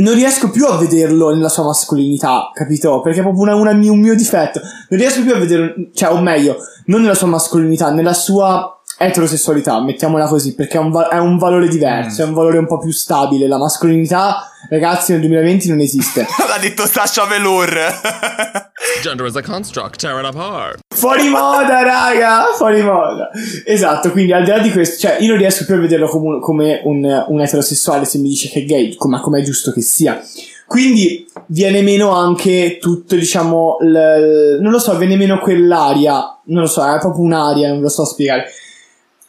non 0.01 0.15
riesco 0.15 0.51
più 0.51 0.67
a 0.67 0.77
vederlo 0.77 1.35
nella 1.35 1.49
sua 1.49 1.65
mascolinità, 1.65 2.51
capito? 2.53 3.01
Perché 3.01 3.21
è 3.21 3.23
proprio 3.23 3.43
una- 3.43 3.55
una 3.55 3.71
un 3.71 4.01
mio 4.01 4.15
difetto. 4.15 4.61
Non 4.89 4.99
riesco 5.01 5.23
più 5.23 5.33
a 5.35 5.39
vederlo, 5.39 5.73
cioè, 5.95 6.11
o 6.13 6.21
meglio, 6.21 6.57
non 6.87 7.01
nella 7.03 7.15
sua 7.15 7.29
mascolinità, 7.29 7.91
nella 7.91 8.13
sua 8.15 8.75
eterosessualità, 8.99 9.81
mettiamola 9.83 10.27
così, 10.27 10.55
perché 10.55 10.77
è 10.77 10.81
un, 10.81 10.91
va- 10.91 11.09
è 11.09 11.19
un 11.19 11.39
valore 11.39 11.69
diverso, 11.69 12.23
è 12.23 12.25
un 12.27 12.35
valore 12.35 12.59
un 12.59 12.67
po' 12.67 12.79
più 12.79 12.91
stabile. 12.93 13.47
La 13.49 13.57
mascolinità, 13.59 14.51
ragazzi, 14.69 15.13
nel 15.13 15.21
2020 15.23 15.69
non 15.69 15.81
esiste. 15.81 16.27
L'ha 16.49 16.59
detto 16.61 16.87
Sasha 16.87 17.25
Velour. 17.25 18.70
Gender 19.03 19.27
is 19.27 19.37
a 19.37 19.43
construct, 19.43 19.99
tear 19.99 20.19
it 20.19 20.27
apart. 20.27 20.81
Fuori 20.95 21.29
moda, 21.29 21.83
raga! 21.83 22.53
Fuori 22.57 22.83
moda. 22.83 23.31
Esatto, 23.65 24.11
quindi 24.11 24.33
al 24.33 24.45
di 24.45 24.51
là 24.51 24.59
di 24.59 24.71
questo, 24.71 24.99
cioè, 25.07 25.19
io 25.21 25.29
non 25.29 25.39
riesco 25.39 25.65
più 25.65 25.75
a 25.75 25.79
vederlo 25.79 26.09
come, 26.09 26.41
come 26.41 26.81
un, 26.85 27.25
un 27.29 27.41
eterosessuale 27.41 28.05
se 28.05 28.19
mi 28.19 28.29
dice 28.29 28.49
che 28.49 28.61
è 28.61 28.65
gay, 28.65 28.97
ma 29.09 29.21
come 29.21 29.41
è 29.41 29.43
giusto 29.43 29.73
che 29.73 29.81
sia. 29.81 30.21
Quindi 30.67 31.27
viene 31.47 31.83
meno 31.83 32.11
anche 32.11 32.79
tutto, 32.79 33.15
diciamo, 33.15 33.79
l- 33.81 34.59
non 34.61 34.71
lo 34.71 34.79
so, 34.79 34.97
viene 34.97 35.17
meno 35.17 35.39
quell'aria, 35.39 36.39
non 36.45 36.63
lo 36.63 36.69
so, 36.69 36.85
è 36.85 36.99
proprio 36.99 37.25
un'aria, 37.25 37.69
non 37.69 37.81
lo 37.81 37.89
so 37.89 38.05
spiegare. 38.05 38.45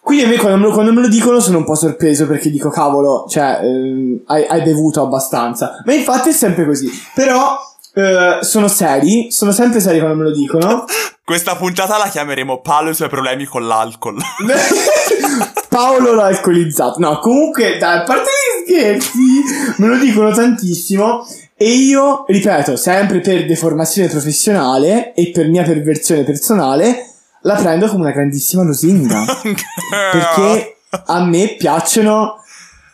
Quindi 0.01 0.25
a 0.25 0.27
me 0.27 0.35
quando 0.37 0.57
me, 0.57 0.65
lo, 0.65 0.71
quando 0.71 0.91
me 0.91 1.01
lo 1.01 1.07
dicono 1.07 1.39
sono 1.39 1.59
un 1.59 1.63
po' 1.63 1.75
sorpreso 1.75 2.27
perché 2.27 2.49
dico 2.49 2.69
cavolo, 2.69 3.25
cioè 3.29 3.59
ehm, 3.63 4.21
hai, 4.25 4.45
hai 4.47 4.61
bevuto 4.63 5.01
abbastanza. 5.01 5.81
Ma 5.85 5.93
infatti 5.93 6.29
è 6.29 6.33
sempre 6.33 6.65
così. 6.65 6.89
Però 7.13 7.57
eh, 7.93 8.39
sono 8.41 8.67
seri, 8.67 9.31
sono 9.31 9.51
sempre 9.51 9.79
seri 9.79 9.99
quando 9.99 10.17
me 10.17 10.23
lo 10.23 10.31
dicono. 10.31 10.85
Questa 11.23 11.55
puntata 11.55 11.97
la 11.97 12.09
chiameremo 12.09 12.61
Paolo 12.61 12.89
e 12.89 12.91
i 12.91 12.95
suoi 12.95 13.09
problemi 13.09 13.45
con 13.45 13.65
l'alcol. 13.65 14.17
Paolo 15.69 16.13
l'ha 16.13 16.25
alcolizzato. 16.25 16.99
No, 16.99 17.19
comunque, 17.19 17.77
dai, 17.77 17.99
a 17.99 18.03
parte 18.03 18.29
gli 18.29 18.71
scherzi, 18.73 19.43
me 19.77 19.87
lo 19.87 19.97
dicono 19.97 20.31
tantissimo. 20.33 21.25
E 21.55 21.69
io, 21.69 22.25
ripeto, 22.27 22.75
sempre 22.75 23.19
per 23.19 23.45
deformazione 23.45 24.09
professionale 24.09 25.13
e 25.13 25.31
per 25.31 25.47
mia 25.47 25.63
perversione 25.63 26.23
personale, 26.23 27.11
la 27.43 27.55
prendo 27.55 27.87
come 27.87 28.01
una 28.01 28.11
grandissima 28.11 28.63
lusinga. 28.63 29.23
perché 30.11 30.77
a 31.05 31.23
me 31.23 31.55
piacciono. 31.57 32.43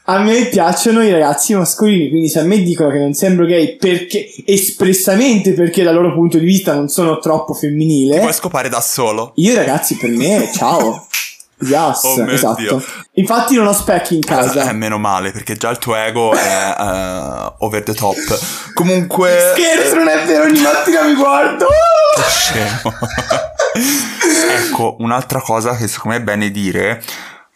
A 0.09 0.19
me 0.19 0.45
piacciono 0.45 1.03
i 1.03 1.11
ragazzi 1.11 1.53
mascolini, 1.53 2.07
quindi 2.09 2.29
se 2.29 2.39
a 2.39 2.43
me 2.43 2.61
dicono 2.61 2.89
che 2.91 2.97
non 2.99 3.13
sembro 3.13 3.45
gay 3.45 3.75
perché 3.75 4.25
espressamente 4.45 5.51
perché 5.53 5.83
dal 5.83 5.93
loro 5.95 6.13
punto 6.13 6.37
di 6.37 6.45
vista 6.45 6.73
non 6.73 6.87
sono 6.87 7.19
troppo 7.19 7.53
femminile, 7.53 8.19
Puoi 8.19 8.31
scopare 8.33 8.69
da 8.69 8.79
solo. 8.79 9.33
io 9.35 9.53
ragazzi 9.55 9.97
per 9.97 10.09
me 10.11 10.49
ciao. 10.53 11.05
Yes, 11.59 12.03
Oh 12.03 12.29
esatto. 12.29 12.61
Dio. 12.61 12.83
Infatti 13.13 13.55
non 13.55 13.65
ho 13.67 13.73
specchi 13.73 14.13
in 14.13 14.21
Eh, 14.23 14.27
casa. 14.27 14.71
meno 14.73 14.97
male, 14.99 15.31
perché 15.31 15.55
già 15.55 15.71
il 15.71 15.79
tuo 15.79 15.95
ego 15.95 16.31
è 16.33 16.75
eh, 16.79 17.53
over 17.59 17.81
the 17.83 17.93
top. 17.95 18.15
Comunque... 18.75 19.53
Scherzo, 19.55 19.95
non 19.95 20.07
è 20.07 20.23
vero, 20.25 20.43
ogni 20.43 20.61
mattina 20.61 21.01
mi 21.01 21.15
guardo. 21.15 21.65
Scemo. 22.29 22.93
ecco, 24.67 24.95
un'altra 24.99 25.41
cosa 25.41 25.75
che 25.75 25.87
secondo 25.87 26.15
me 26.17 26.21
è 26.21 26.25
bene 26.25 26.51
dire, 26.51 27.01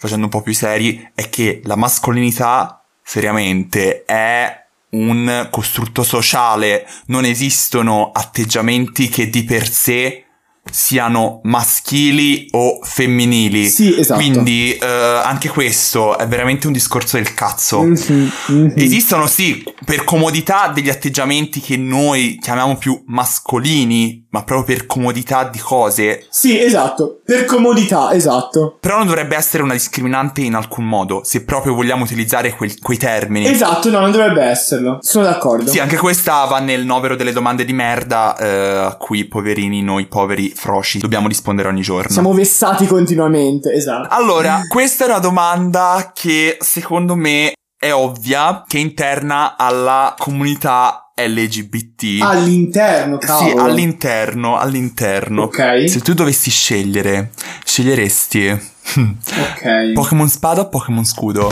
facendo 0.02 0.26
un 0.26 0.32
po' 0.32 0.42
più 0.42 0.52
seri, 0.52 1.12
è 1.14 1.30
che 1.30 1.62
la 1.66 1.76
mascolinità, 1.76 2.84
seriamente, 3.04 4.04
è 4.04 4.66
un 4.94 5.48
costrutto 5.52 6.02
sociale. 6.02 6.88
Non 7.06 7.24
esistono 7.24 8.10
atteggiamenti 8.12 9.10
che 9.10 9.30
di 9.30 9.44
per 9.44 9.70
sé 9.70 10.26
siano 10.70 11.40
maschili 11.44 12.48
o 12.52 12.80
femminili. 12.84 13.68
Sì, 13.68 13.98
esatto. 14.00 14.20
Quindi 14.20 14.74
eh, 14.74 14.86
anche 14.86 15.50
questo 15.50 16.18
è 16.18 16.28
veramente 16.28 16.68
un 16.68 16.74
discorso 16.74 17.18
del 17.18 17.34
cazzo. 17.34 17.84
Mhm, 17.84 18.32
mhm. 18.48 18.74
Esistono 18.76 19.28
sì, 19.28 19.64
per 19.86 20.04
comodità 20.04 20.72
degli 20.74 20.90
atteggiamenti 20.90 21.60
che 21.60 21.78
noi 21.78 22.38
chiamiamo 22.42 22.78
più 22.78 23.04
mascolini, 23.08 24.26
ma 24.30 24.44
proprio 24.44 24.78
per 24.78 24.86
comodità 24.86 25.44
di 25.44 25.60
cose. 25.60 26.26
Sì, 26.30 26.60
esatto. 26.60 27.22
Per 27.26 27.46
comodità, 27.46 28.14
esatto. 28.14 28.78
Però 28.80 28.98
non 28.98 29.08
dovrebbe 29.08 29.36
essere 29.36 29.64
una 29.64 29.74
discriminante 29.74 30.42
in 30.42 30.54
alcun 30.54 30.86
modo, 30.86 31.22
se 31.24 31.44
proprio 31.44 31.74
vogliamo 31.74 32.04
utilizzare 32.04 32.56
quel- 32.56 32.80
quei 32.80 32.98
termini. 32.98 33.48
Esatto, 33.48 33.90
no, 33.90 34.00
non 34.00 34.12
dovrebbe 34.12 34.44
esserlo. 34.44 35.00
Sono 35.02 35.26
d'accordo. 35.26 35.70
Sì, 35.70 35.80
anche 35.80 35.98
questa 35.98 36.46
va 36.46 36.60
nel 36.60 36.86
novero 36.86 37.16
delle 37.16 37.34
domande 37.34 37.66
di 37.66 37.74
merda 37.74 38.38
eh, 38.38 38.78
a 38.86 38.96
cui 38.96 39.26
poverini, 39.26 39.82
noi 39.82 40.06
poveri 40.06 40.51
froci, 40.56 41.00
dobbiamo 41.00 41.28
rispondere 41.28 41.68
ogni 41.68 41.82
giorno. 41.82 42.10
Siamo 42.12 42.34
vessati 42.34 42.86
continuamente, 42.88 43.72
esatto. 43.74 44.08
Allora, 44.14 44.62
questa 44.68 45.06
è 45.06 45.08
una 45.08 45.20
domanda 45.20 46.12
che 46.14 46.58
secondo 46.60 47.16
me 47.16 47.54
è 47.78 47.92
ovvia, 47.92 48.64
che 48.68 48.78
è 48.78 48.82
interna 48.82 49.56
alla 49.58 50.14
comunità 50.18 51.12
LGBT. 51.16 52.22
All'interno, 52.22 53.18
Sì, 53.20 53.28
cavolo. 53.28 53.64
all'interno, 53.64 54.58
all'interno. 54.58 55.44
Ok. 55.44 55.90
Se 55.90 56.00
tu 56.02 56.14
dovessi 56.14 56.50
scegliere, 56.50 57.32
sceglieresti 57.64 58.50
Ok. 58.96 59.92
Pokémon 59.94 60.28
Spada 60.30 60.62
o 60.62 60.70
Pokémon 60.70 61.06
Scudo? 61.06 61.52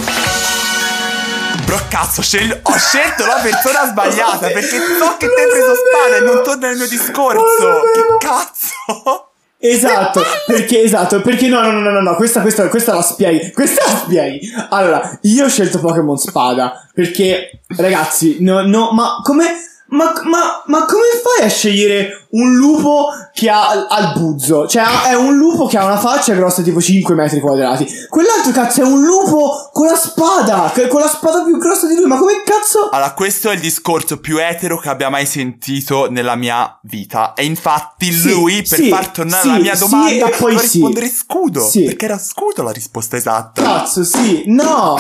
Bro, 1.70 1.82
cazzo, 1.88 2.24
scegli- 2.24 2.60
ho 2.64 2.78
scelto 2.78 3.28
la 3.28 3.40
persona 3.44 3.86
sbagliata 3.86 4.48
perché 4.48 4.80
so 4.80 5.18
che 5.20 5.28
te 5.28 5.42
hai 5.42 5.50
preso 5.50 5.76
spada 5.76 6.16
e 6.16 6.20
non 6.22 6.44
torna 6.44 6.68
nel 6.70 6.78
mio 6.78 6.88
discorso. 6.88 7.82
Che 7.94 8.18
cazzo? 8.18 9.30
Esatto, 9.60 10.24
perché 10.48 10.82
esatto, 10.82 11.22
perché 11.22 11.48
no, 11.48 11.62
no, 11.62 11.70
no, 11.70 11.82
no, 11.82 11.92
no, 11.92 12.02
no, 12.02 12.16
questa, 12.16 12.42
questa, 12.42 12.70
questa 12.70 12.96
la 12.96 13.04
spieghi, 13.04 13.52
questa 13.52 13.84
la 13.86 13.98
spieghi. 13.98 14.52
Allora, 14.70 15.20
io 15.22 15.46
ho 15.46 15.48
scelto 15.48 15.80
Pokémon 15.80 16.18
Spada, 16.18 16.90
perché, 16.92 17.62
ragazzi, 17.78 18.38
no, 18.40 18.66
no, 18.66 18.92
ma 18.94 19.20
come, 19.22 19.46
ma, 19.90 20.14
ma, 20.24 20.64
ma 20.66 20.86
come 20.86 21.04
fai 21.22 21.46
a 21.46 21.50
scegliere 21.50 22.28
un 22.32 22.54
lupo 22.54 23.08
che 23.34 23.50
ha, 23.50 23.74
il 23.74 24.20
buzzo? 24.20 24.68
Cioè, 24.68 24.84
è 25.08 25.16
un 25.16 25.36
lupo 25.36 25.66
che 25.68 25.78
ha 25.78 25.86
una 25.86 25.98
faccia 25.98 26.34
grossa 26.34 26.62
tipo 26.62 26.80
5 26.80 27.16
metri 27.16 27.40
quadrati. 27.40 27.88
Quell'altro 28.08 28.52
cazzo 28.52 28.82
è 28.82 28.86
un 28.86 29.04
lupo 29.04 29.70
con 29.72 29.88
la 29.88 29.96
spada, 29.96 30.72
con 30.88 31.02
la 31.02 31.08
spada 31.08 31.44
più 31.44 31.58
grossa 31.58 31.88
di 31.88 31.96
lui, 31.96 32.06
ma 32.06 32.18
come 32.18 32.44
cazzo? 32.44 32.90
Allora, 32.92 33.14
questo 33.14 33.50
è 33.50 33.54
il 33.54 33.60
discorso 33.60 34.20
più 34.20 34.38
etero 34.38 34.78
che 34.78 34.90
abbia 34.90 35.10
mai 35.10 35.26
sentito 35.26 36.10
nella 36.10 36.36
mia 36.36 36.78
vita. 36.84 37.34
E 37.34 37.46
infatti 37.46 38.12
Sì, 38.12 38.32
lui, 38.32 38.64
per 38.68 38.80
sì, 38.80 38.90
far 38.90 39.10
tornare 39.10 39.42
sì, 39.42 39.50
alla 39.50 39.60
mia 39.60 39.76
sì, 39.76 39.80
domanda, 39.80 40.28
e 40.28 40.36
poi 40.38 40.56
sì. 40.58 40.62
rispondere 40.62 41.08
scudo. 41.10 41.68
Sì. 41.68 41.84
Perché 41.84 42.06
era 42.06 42.20
scudo 42.20 42.62
la 42.62 42.72
risposta 42.72 43.18
esatta. 43.18 43.62
Cazzo, 43.62 44.04
sì, 44.04 44.44
no, 44.48 44.98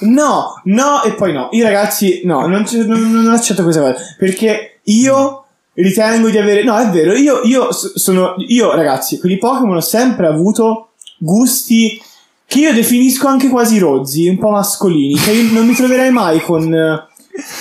no, 0.00 0.60
no, 0.64 1.02
e 1.02 1.12
poi 1.14 1.32
no. 1.32 1.48
Io 1.52 1.64
ragazzi, 1.64 2.20
no, 2.24 2.46
non, 2.46 2.64
non, 2.70 3.10
non 3.10 3.32
accetto 3.32 3.62
questa 3.62 3.80
cosa. 3.80 3.96
Perché 4.28 4.80
io 4.82 5.44
ritengo 5.72 6.28
di 6.28 6.36
avere... 6.36 6.62
No, 6.62 6.76
è 6.76 6.90
vero, 6.90 7.14
io, 7.14 7.40
io 7.44 7.72
sono... 7.72 8.34
Io 8.48 8.74
ragazzi, 8.74 9.18
con 9.18 9.30
i 9.30 9.38
Pokémon 9.38 9.76
ho 9.76 9.80
sempre 9.80 10.26
avuto 10.26 10.90
gusti 11.16 11.98
che 12.44 12.58
io 12.58 12.74
definisco 12.74 13.26
anche 13.26 13.48
quasi 13.48 13.78
rozzi, 13.78 14.28
un 14.28 14.36
po' 14.36 14.50
mascolini. 14.50 15.14
Che 15.14 15.30
io 15.30 15.52
non 15.54 15.66
mi 15.66 15.74
troverei 15.74 16.10
mai 16.10 16.42
con... 16.42 16.68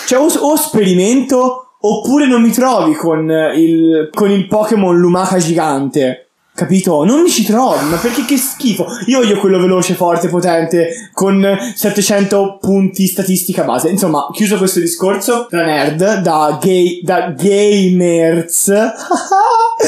Cioè, 0.07 0.19
o, 0.19 0.25
o 0.25 0.55
sperimento, 0.57 1.75
oppure 1.79 2.27
non 2.27 2.41
mi 2.41 2.51
trovi 2.51 2.95
con 2.95 3.29
il, 3.55 4.09
con 4.13 4.29
il 4.29 4.45
Pokémon 4.47 4.97
Lumaca 4.97 5.37
gigante. 5.37 6.26
Capito? 6.57 7.03
Non 7.03 7.21
mi 7.21 7.29
ci 7.29 7.45
trovi, 7.45 7.85
ma 7.85 7.97
perché 7.97 8.25
che 8.25 8.35
schifo? 8.35 8.87
Io 9.05 9.19
voglio 9.19 9.39
quello 9.39 9.59
veloce, 9.59 9.93
forte, 9.93 10.27
potente, 10.27 11.11
con 11.13 11.55
700 11.75 12.57
punti 12.59 13.05
statistica 13.05 13.61
base. 13.61 13.89
Insomma, 13.89 14.27
chiuso 14.33 14.57
questo 14.57 14.79
discorso, 14.79 15.45
da 15.51 15.63
nerd, 15.63 16.21
da 16.21 16.57
gay, 16.59 17.01
da 17.03 17.29
gamers. 17.29 18.73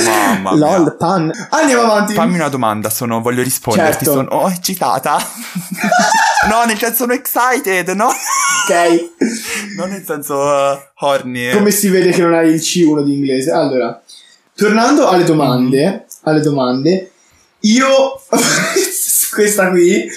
Mamma 0.06 0.54
mia. 0.54 0.78
LOL, 0.78 0.96
pan. 0.96 1.32
Andiamo 1.50 1.82
avanti. 1.82 2.14
Fammi 2.14 2.36
una 2.36 2.50
domanda, 2.50 2.92
sono, 2.92 3.20
voglio 3.20 3.42
risponderti, 3.42 4.06
Certo. 4.06 4.12
sono 4.12 4.30
oh, 4.30 4.52
eccitata. 4.52 5.18
no, 6.52 6.66
nel 6.68 6.78
senso 6.78 6.98
sono 6.98 7.14
excited, 7.14 7.88
no? 7.96 8.10
Ok. 8.10 9.76
Non 9.76 9.90
nel 9.90 10.04
senso 10.06 10.36
uh, 10.36 10.78
horny. 11.00 11.50
Come 11.50 11.72
si 11.72 11.90
vede 11.90 12.12
che 12.12 12.22
non 12.22 12.36
hai 12.36 12.52
il 12.52 12.60
C1 12.60 13.04
di 13.04 13.14
inglese? 13.16 13.50
Allora, 13.50 14.00
tornando 14.54 15.08
alle 15.08 15.24
domande, 15.24 16.06
alle 16.24 16.42
domande, 16.42 17.12
io 17.62 18.22
questa 19.34 19.70
qui 19.70 20.10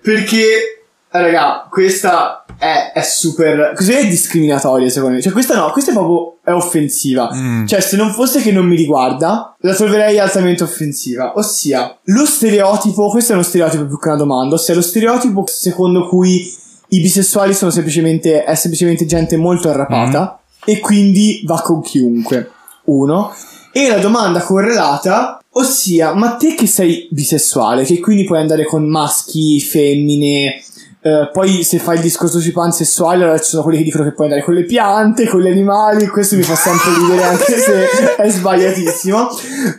perché 0.00 0.84
raga, 1.08 1.66
questa 1.70 2.44
è, 2.56 2.92
è 2.94 3.02
super 3.02 3.72
così 3.74 3.92
è 3.92 4.06
discriminatoria 4.06 4.88
secondo 4.88 5.16
me. 5.16 5.22
Cioè 5.22 5.32
questa 5.32 5.56
no, 5.56 5.70
questa 5.72 5.90
è 5.90 5.94
proprio 5.94 6.38
è 6.44 6.52
offensiva. 6.52 7.30
Mm. 7.32 7.66
Cioè, 7.66 7.80
se 7.80 7.96
non 7.96 8.12
fosse 8.12 8.40
che 8.40 8.52
non 8.52 8.66
mi 8.66 8.76
riguarda, 8.76 9.54
la 9.58 9.74
troverei 9.74 10.18
altamente 10.18 10.62
offensiva. 10.62 11.32
Ossia, 11.36 11.96
lo 12.04 12.26
stereotipo, 12.26 13.08
questo 13.08 13.32
è 13.32 13.34
uno 13.34 13.44
stereotipo 13.44 13.86
più 13.86 13.98
che 13.98 14.08
una 14.08 14.16
domanda, 14.16 14.54
ossia 14.54 14.74
lo 14.74 14.82
stereotipo 14.82 15.44
secondo 15.46 16.06
cui 16.06 16.52
i 16.88 17.00
bisessuali 17.00 17.54
sono 17.54 17.70
semplicemente, 17.70 18.44
è 18.44 18.54
semplicemente 18.54 19.06
gente 19.06 19.36
molto 19.36 19.68
arrapata 19.68 20.40
e 20.64 20.80
quindi 20.80 21.42
va 21.44 21.60
con 21.62 21.82
chiunque. 21.82 22.50
Uno. 22.84 23.32
E 23.72 23.88
la 23.88 23.98
domanda 23.98 24.40
correlata, 24.40 25.40
ossia, 25.50 26.12
ma 26.12 26.32
te 26.32 26.54
che 26.54 26.66
sei 26.66 27.06
bisessuale, 27.10 27.84
che 27.84 28.00
quindi 28.00 28.24
puoi 28.24 28.40
andare 28.40 28.64
con 28.64 28.88
maschi, 28.88 29.60
femmine, 29.60 30.60
eh, 31.02 31.30
poi 31.32 31.62
se 31.62 31.78
fai 31.78 31.96
il 31.96 32.02
discorso 32.02 32.40
sui 32.40 32.50
pansessuali, 32.50 33.22
allora 33.22 33.38
ci 33.38 33.48
sono 33.48 33.62
quelli 33.62 33.78
che 33.78 33.84
dicono 33.84 34.04
che 34.04 34.12
puoi 34.12 34.26
andare 34.26 34.44
con 34.44 34.54
le 34.54 34.64
piante, 34.64 35.28
con 35.28 35.40
gli 35.40 35.48
animali, 35.48 36.08
questo 36.08 36.36
mi 36.36 36.42
fa 36.42 36.56
sempre 36.56 36.94
ridere 36.94 37.22
anche 37.22 37.58
se 37.58 38.16
è 38.16 38.28
sbagliatissimo. 38.28 39.28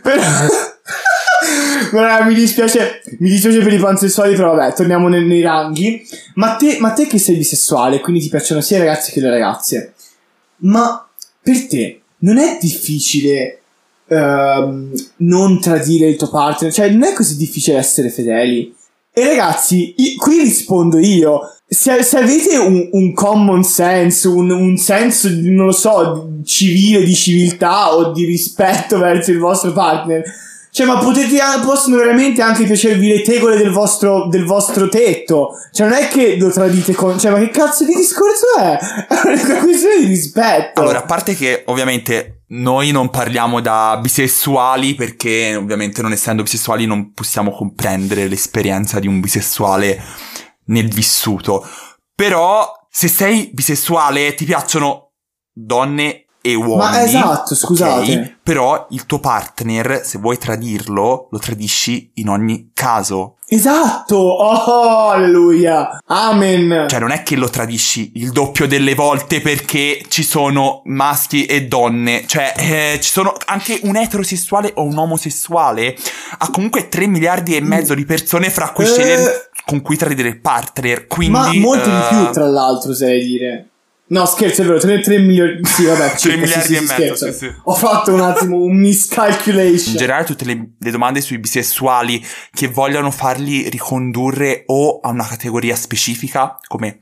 Però... 0.02 0.22
Però 1.90 2.24
mi 2.24 2.32
dispiace, 2.32 3.02
mi 3.18 3.28
dispiace 3.28 3.60
per 3.60 3.72
i 3.72 3.78
pansessuali, 3.78 4.34
però 4.34 4.54
vabbè, 4.54 4.74
torniamo 4.74 5.08
nel- 5.08 5.26
nei 5.26 5.42
ranghi. 5.42 6.02
Ma 6.34 6.54
te, 6.54 6.78
ma 6.80 6.92
te 6.92 7.06
che 7.06 7.18
sei 7.18 7.36
bisessuale, 7.36 8.00
quindi 8.00 8.22
ti 8.22 8.30
piacciono 8.30 8.62
sia 8.62 8.78
i 8.78 8.80
ragazzi 8.80 9.12
che 9.12 9.20
le 9.20 9.28
ragazze, 9.28 9.92
ma 10.58 11.06
per 11.42 11.66
te 11.66 12.00
non 12.18 12.38
è 12.38 12.56
difficile 12.58 13.61
ehm, 14.12 14.92
non 15.18 15.60
tradire 15.60 16.08
il 16.08 16.16
tuo 16.16 16.28
partner? 16.28 16.72
Cioè, 16.72 16.90
non 16.90 17.04
è 17.04 17.12
così 17.12 17.36
difficile 17.36 17.78
essere 17.78 18.10
fedeli? 18.10 18.74
E 19.14 19.26
ragazzi, 19.26 19.94
i- 19.96 20.16
qui 20.16 20.38
rispondo 20.38 20.98
io. 20.98 21.40
Se, 21.66 22.02
se 22.02 22.18
avete 22.18 22.56
un, 22.56 22.88
un 22.92 23.12
common 23.14 23.62
sense, 23.62 24.28
un, 24.28 24.50
un 24.50 24.76
senso, 24.76 25.28
non 25.30 25.66
lo 25.66 25.72
so, 25.72 26.28
civile, 26.44 27.02
di 27.04 27.14
civiltà 27.14 27.94
o 27.94 28.12
di 28.12 28.24
rispetto 28.24 28.98
verso 28.98 29.30
il 29.30 29.38
vostro 29.38 29.72
partner, 29.72 30.22
cioè, 30.74 30.86
ma 30.86 30.96
potete, 30.96 31.38
a- 31.38 31.60
possono 31.60 31.96
veramente 31.96 32.40
anche 32.40 32.64
piacervi 32.64 33.06
le 33.06 33.20
tegole 33.20 33.58
del 33.58 33.70
vostro, 33.70 34.26
del 34.28 34.46
vostro 34.46 34.88
tetto. 34.88 35.50
Cioè, 35.70 35.86
non 35.86 35.98
è 35.98 36.08
che 36.08 36.36
lo 36.38 36.50
tradite 36.50 36.94
con. 36.94 37.18
Cioè, 37.18 37.30
ma 37.30 37.38
che 37.40 37.50
cazzo 37.50 37.84
di 37.84 37.94
discorso 37.94 38.56
è? 38.58 38.78
È 39.12 39.44
una 39.44 39.62
questione 39.62 39.98
di 39.98 40.06
rispetto. 40.06 40.80
Allora, 40.80 41.00
a 41.00 41.04
parte 41.04 41.34
che 41.34 41.64
ovviamente 41.66 42.44
noi 42.52 42.90
non 42.90 43.10
parliamo 43.10 43.60
da 43.60 43.98
bisessuali 44.00 44.94
perché 44.94 45.54
ovviamente 45.56 46.00
non 46.00 46.12
essendo 46.12 46.42
bisessuali 46.42 46.86
non 46.86 47.12
possiamo 47.12 47.50
comprendere 47.50 48.26
l'esperienza 48.26 48.98
di 48.98 49.06
un 49.06 49.20
bisessuale 49.20 50.02
nel 50.68 50.88
vissuto. 50.88 51.68
Però 52.14 52.66
se 52.88 53.08
sei 53.08 53.50
bisessuale 53.52 54.32
ti 54.32 54.46
piacciono 54.46 55.12
donne 55.52 56.21
e 56.42 56.54
uomini. 56.54 57.04
esatto, 57.04 57.54
scusate. 57.54 58.12
ok? 58.12 58.34
Però 58.42 58.86
il 58.90 59.06
tuo 59.06 59.20
partner, 59.20 60.02
se 60.04 60.18
vuoi 60.18 60.36
tradirlo, 60.36 61.28
lo 61.30 61.38
tradisci 61.38 62.10
in 62.14 62.28
ogni 62.28 62.70
caso. 62.74 63.36
Esatto! 63.46 64.16
Oh, 64.16 65.10
alleluia! 65.10 66.00
Amen! 66.06 66.86
Cioè, 66.88 66.98
non 66.98 67.10
è 67.10 67.22
che 67.22 67.36
lo 67.36 67.48
tradisci 67.50 68.12
il 68.16 68.30
doppio 68.32 68.66
delle 68.66 68.94
volte 68.94 69.40
perché 69.40 70.02
ci 70.08 70.22
sono 70.22 70.80
maschi 70.86 71.44
e 71.44 71.66
donne. 71.66 72.26
Cioè, 72.26 72.54
eh, 72.56 72.98
ci 73.00 73.10
sono 73.10 73.34
anche 73.46 73.78
un 73.82 73.96
eterosessuale 73.96 74.72
o 74.76 74.82
un 74.84 74.96
omosessuale. 74.96 75.94
Ha 76.38 76.50
comunque 76.50 76.88
3 76.88 77.06
miliardi 77.06 77.54
e 77.54 77.60
mezzo 77.60 77.94
di 77.94 78.04
persone 78.06 78.50
fra 78.50 78.70
cui 78.70 78.84
Eh. 78.84 78.88
scegliere 78.88 79.50
con 79.66 79.82
cui 79.82 79.96
tradire 79.96 80.28
il 80.28 80.40
partner. 80.40 81.06
Quindi. 81.06 81.32
Ma 81.38 81.52
molti 81.54 81.90
di 81.90 81.96
eh, 81.96 82.06
più, 82.08 82.30
tra 82.32 82.46
l'altro, 82.48 82.94
sai 82.94 83.22
dire. 83.22 83.66
No, 84.12 84.26
scherzo, 84.26 84.60
è 84.60 84.66
vero, 84.66 84.78
3, 84.78 85.18
milioni. 85.20 85.60
Sì, 85.62 85.86
vabbè, 85.86 86.10
3 86.10 86.18
circa, 86.18 86.36
miliardi 86.36 86.66
sì, 86.66 86.74
e 86.74 86.76
sì, 86.76 86.82
mezzo, 86.82 86.94
scherzo. 86.94 87.32
sì, 87.32 87.32
sì. 87.32 87.54
Ho 87.64 87.74
fatto 87.74 88.12
un 88.12 88.20
attimo 88.20 88.58
un 88.58 88.76
miscalculation. 88.76 89.92
In 89.92 89.96
generale, 89.96 90.24
tutte 90.24 90.44
le, 90.44 90.72
le 90.78 90.90
domande 90.90 91.22
sui 91.22 91.38
bisessuali 91.38 92.22
che 92.52 92.68
vogliono 92.68 93.10
farli 93.10 93.70
ricondurre 93.70 94.64
o 94.66 95.00
a 95.00 95.08
una 95.08 95.26
categoria 95.26 95.74
specifica, 95.76 96.58
come 96.68 97.00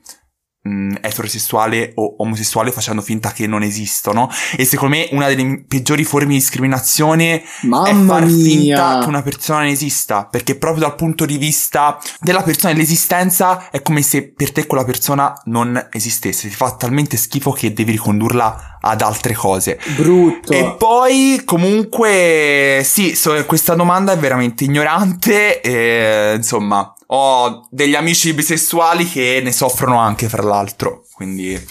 mh, 0.61 0.95
eterosessuale 1.01 1.91
o 1.95 2.15
omosessuale, 2.19 2.71
facendo 2.71 3.01
finta 3.01 3.31
che 3.31 3.47
non 3.47 3.63
esistono. 3.63 4.29
E 4.55 4.65
secondo 4.65 4.95
me 4.95 5.07
una 5.11 5.27
delle 5.27 5.63
peggiori 5.67 6.03
forme 6.03 6.29
di 6.29 6.35
discriminazione 6.35 7.41
è 7.41 7.43
Mamma 7.63 8.05
far 8.05 8.25
mia. 8.25 8.43
finta 8.43 8.99
che 9.01 9.07
una 9.07 9.21
persona 9.21 9.59
non 9.59 9.67
esista. 9.67 10.25
Perché 10.25 10.55
proprio 10.55 10.83
dal 10.83 10.95
punto 10.95 11.25
di 11.25 11.37
vista 11.37 11.99
della 12.19 12.43
persona 12.43 12.71
e 12.71 12.75
dell'esistenza 12.75 13.69
è 13.71 13.81
come 13.81 14.01
se 14.01 14.31
per 14.31 14.51
te 14.51 14.65
quella 14.67 14.85
persona 14.85 15.33
non 15.45 15.87
esistesse. 15.91 16.47
Ti 16.49 16.55
fa 16.55 16.71
talmente 16.75 17.17
schifo 17.17 17.51
che 17.51 17.73
devi 17.73 17.91
ricondurla 17.91 18.77
ad 18.81 19.01
altre 19.01 19.33
cose. 19.33 19.79
Brutto. 19.95 20.51
E 20.51 20.75
poi, 20.77 21.41
comunque, 21.45 22.81
sì, 22.83 23.15
so- 23.15 23.45
questa 23.45 23.75
domanda 23.75 24.13
è 24.13 24.17
veramente 24.17 24.63
ignorante. 24.63 25.61
E, 25.61 26.33
insomma, 26.35 26.93
ho 27.13 27.67
degli 27.69 27.95
amici 27.95 28.33
bisessuali 28.33 29.09
che 29.09 29.41
ne 29.43 29.51
soffrono 29.51 29.99
anche, 29.99 30.29
fra 30.29 30.43
l'altro. 30.43 31.03
Quindi, 31.13 31.61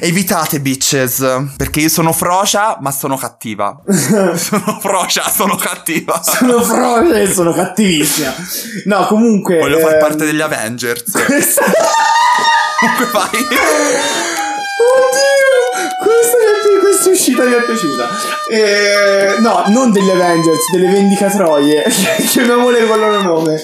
evitate, 0.00 0.60
bitches. 0.60 1.52
Perché 1.56 1.80
io 1.80 1.88
sono 1.88 2.12
frocia, 2.12 2.78
ma 2.80 2.92
sono 2.92 3.16
cattiva. 3.16 3.82
sono 4.36 4.78
frocia, 4.80 5.28
sono 5.28 5.56
cattiva. 5.56 6.22
Sono 6.22 6.62
froce 6.62 7.22
e 7.22 7.32
sono 7.32 7.52
cattivissima. 7.52 8.34
No, 8.84 9.06
comunque. 9.06 9.58
Voglio 9.58 9.80
far 9.80 9.94
ehm, 9.94 10.00
parte 10.00 10.24
degli 10.24 10.40
Avengers. 10.40 11.02
Comunque, 12.84 13.06
vai. 13.12 13.30
Oddio, 14.84 15.54
questa, 16.02 16.36
mi 16.36 16.44
è 16.44 16.58
pi- 16.62 16.80
questa 16.80 17.10
uscita 17.10 17.44
mi 17.44 17.52
è 17.54 17.62
piaciuta. 17.62 18.08
Eh, 18.50 19.40
no, 19.40 19.64
non 19.68 19.90
degli 19.90 20.10
Avengers, 20.10 20.70
delle 20.70 20.90
Vendicatroie. 20.90 21.84
Chiamiamole 22.28 22.86
col 22.86 22.98
loro 22.98 23.22
nome. 23.22 23.62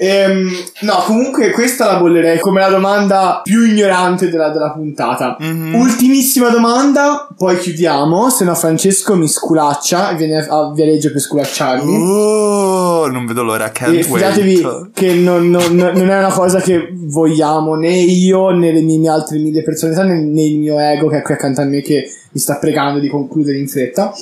Ehm, 0.00 0.48
no, 0.82 1.02
comunque 1.06 1.50
questa 1.50 1.84
la 1.86 1.98
bollerei 1.98 2.38
come 2.38 2.60
la 2.60 2.68
domanda 2.68 3.40
più 3.42 3.64
ignorante 3.64 4.30
della, 4.30 4.50
della 4.50 4.70
puntata. 4.70 5.36
Mhm. 5.40 5.74
Ultimissima 5.74 6.50
domanda, 6.50 7.26
poi 7.36 7.58
chiudiamo. 7.58 8.30
Se 8.30 8.44
no, 8.44 8.54
Francesco 8.54 9.16
mi 9.16 9.26
sculaccia 9.26 10.10
e 10.10 10.14
viene 10.14 10.46
a 10.48 10.72
Viareggio 10.72 11.10
per 11.10 11.20
sculacciarmi. 11.20 11.96
Oh, 11.96 13.06
non 13.08 13.26
vedo 13.26 13.42
l'ora. 13.42 13.70
Can't 13.72 13.96
E 13.96 14.02
fidatevi 14.04 14.60
wait. 14.62 14.90
che 14.94 15.14
non, 15.14 15.50
non- 15.50 15.74
non 15.74 16.08
è 16.10 16.18
una 16.18 16.32
cosa 16.32 16.60
che 16.60 16.90
vogliamo 16.92 17.74
né 17.74 17.92
io 17.96 18.50
né 18.50 18.70
le 18.70 18.80
mie, 18.82 18.98
mie 18.98 19.08
altre 19.08 19.38
mille 19.38 19.62
persone, 19.64 19.94
né, 20.04 20.20
né 20.20 20.42
il 20.42 20.58
mio 20.58 20.78
ego 20.78 21.08
che 21.08 21.18
è 21.18 21.22
qui 21.22 21.34
accanto 21.34 21.60
a 21.60 21.64
me 21.64 21.80
che 21.82 22.08
mi 22.30 22.40
sta 22.40 22.56
pregando 22.58 23.00
di 23.00 23.08
concludere 23.08 23.58
in 23.58 23.66
fretta. 23.66 24.12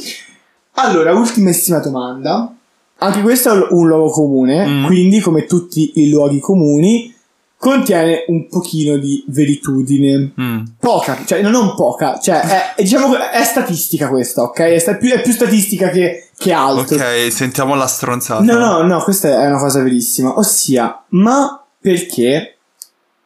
Allora, 0.78 1.12
ultimissima 1.12 1.78
domanda. 1.80 2.50
Anche 2.98 3.20
questo 3.22 3.50
è 3.52 3.66
un 3.70 3.86
luogo 3.86 4.10
comune, 4.10 4.66
Mm. 4.66 4.86
quindi 4.86 5.20
come 5.20 5.44
tutti 5.44 5.92
i 5.96 6.08
luoghi 6.08 6.38
comuni 6.40 7.14
contiene 7.58 8.24
un 8.28 8.48
pochino 8.48 8.96
di 8.96 9.22
veritudine. 9.28 10.32
Mm. 10.40 10.60
Poca, 10.78 11.18
cioè 11.26 11.42
no, 11.42 11.50
non 11.50 11.74
poca, 11.74 12.18
cioè 12.18 12.40
è, 12.40 12.74
è- 12.74 12.82
diciamo 12.82 13.14
è 13.30 13.42
statistica 13.44 14.08
questa, 14.08 14.42
ok? 14.42 14.58
È, 14.60 14.78
sta- 14.78 14.96
più, 14.96 15.10
è 15.10 15.20
più 15.22 15.32
statistica 15.32 15.88
che, 15.90 16.28
che 16.36 16.52
altro. 16.52 16.96
Ok, 16.96 17.30
sentiamo 17.32 17.74
la 17.74 17.86
stronzata. 17.86 18.42
No, 18.42 18.58
no, 18.58 18.82
no, 18.82 19.02
questa 19.02 19.42
è 19.42 19.46
una 19.46 19.58
cosa 19.58 19.82
verissima. 19.82 20.38
Ossia, 20.38 21.04
ma 21.10 21.62
perché 21.80 22.56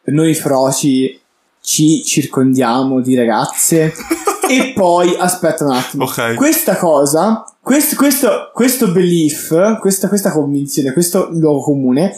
noi 0.05 0.33
froci 0.33 1.17
ci 1.61 2.03
circondiamo 2.03 2.99
di 3.01 3.15
ragazze? 3.15 3.93
e 4.57 4.73
poi, 4.73 5.15
aspetta 5.17 5.65
un 5.65 5.71
attimo. 5.71 6.03
Ok. 6.05 6.35
Questa 6.35 6.75
cosa, 6.77 7.43
questo, 7.61 7.95
questo, 7.95 8.51
questo 8.53 8.87
belief, 8.91 9.79
questa, 9.79 10.07
questa 10.07 10.31
convinzione, 10.31 10.93
questo 10.93 11.29
luogo 11.31 11.61
comune, 11.61 12.13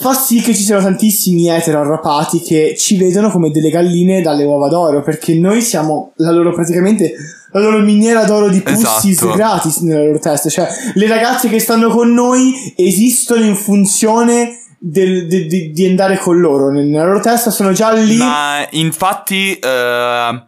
fa 0.00 0.14
sì 0.14 0.40
che 0.40 0.54
ci 0.54 0.62
siano 0.62 0.82
tantissimi 0.82 1.48
etero 1.48 1.80
arrapati 1.80 2.40
che 2.40 2.76
ci 2.78 2.96
vedono 2.96 3.30
come 3.30 3.50
delle 3.50 3.68
galline 3.70 4.22
dalle 4.22 4.44
uova 4.44 4.68
d'oro, 4.68 5.02
perché 5.02 5.34
noi 5.34 5.60
siamo 5.60 6.12
la 6.16 6.30
loro 6.30 6.52
praticamente 6.52 7.14
la 7.50 7.60
loro 7.60 7.78
miniera 7.78 8.24
d'oro 8.24 8.48
di 8.48 8.60
pussis 8.60 9.12
Esatto. 9.22 9.32
gratis 9.32 9.78
nella 9.78 10.04
loro 10.04 10.18
testa. 10.18 10.48
Cioè, 10.50 10.68
le 10.94 11.08
ragazze 11.08 11.48
che 11.48 11.58
stanno 11.58 11.88
con 11.88 12.12
noi 12.12 12.74
esistono 12.76 13.42
in 13.42 13.56
funzione 13.56 14.60
del- 14.78 15.26
de- 15.26 15.46
de- 15.46 15.70
di 15.72 15.86
andare 15.86 16.18
con 16.18 16.38
loro. 16.38 16.70
Nella 16.70 17.04
loro 17.04 17.18
testa 17.20 17.50
sono 17.50 17.72
già 17.72 17.90
lì. 17.92 18.18
Ma 18.18 18.64
infatti, 18.70 19.54
eh, 19.58 20.42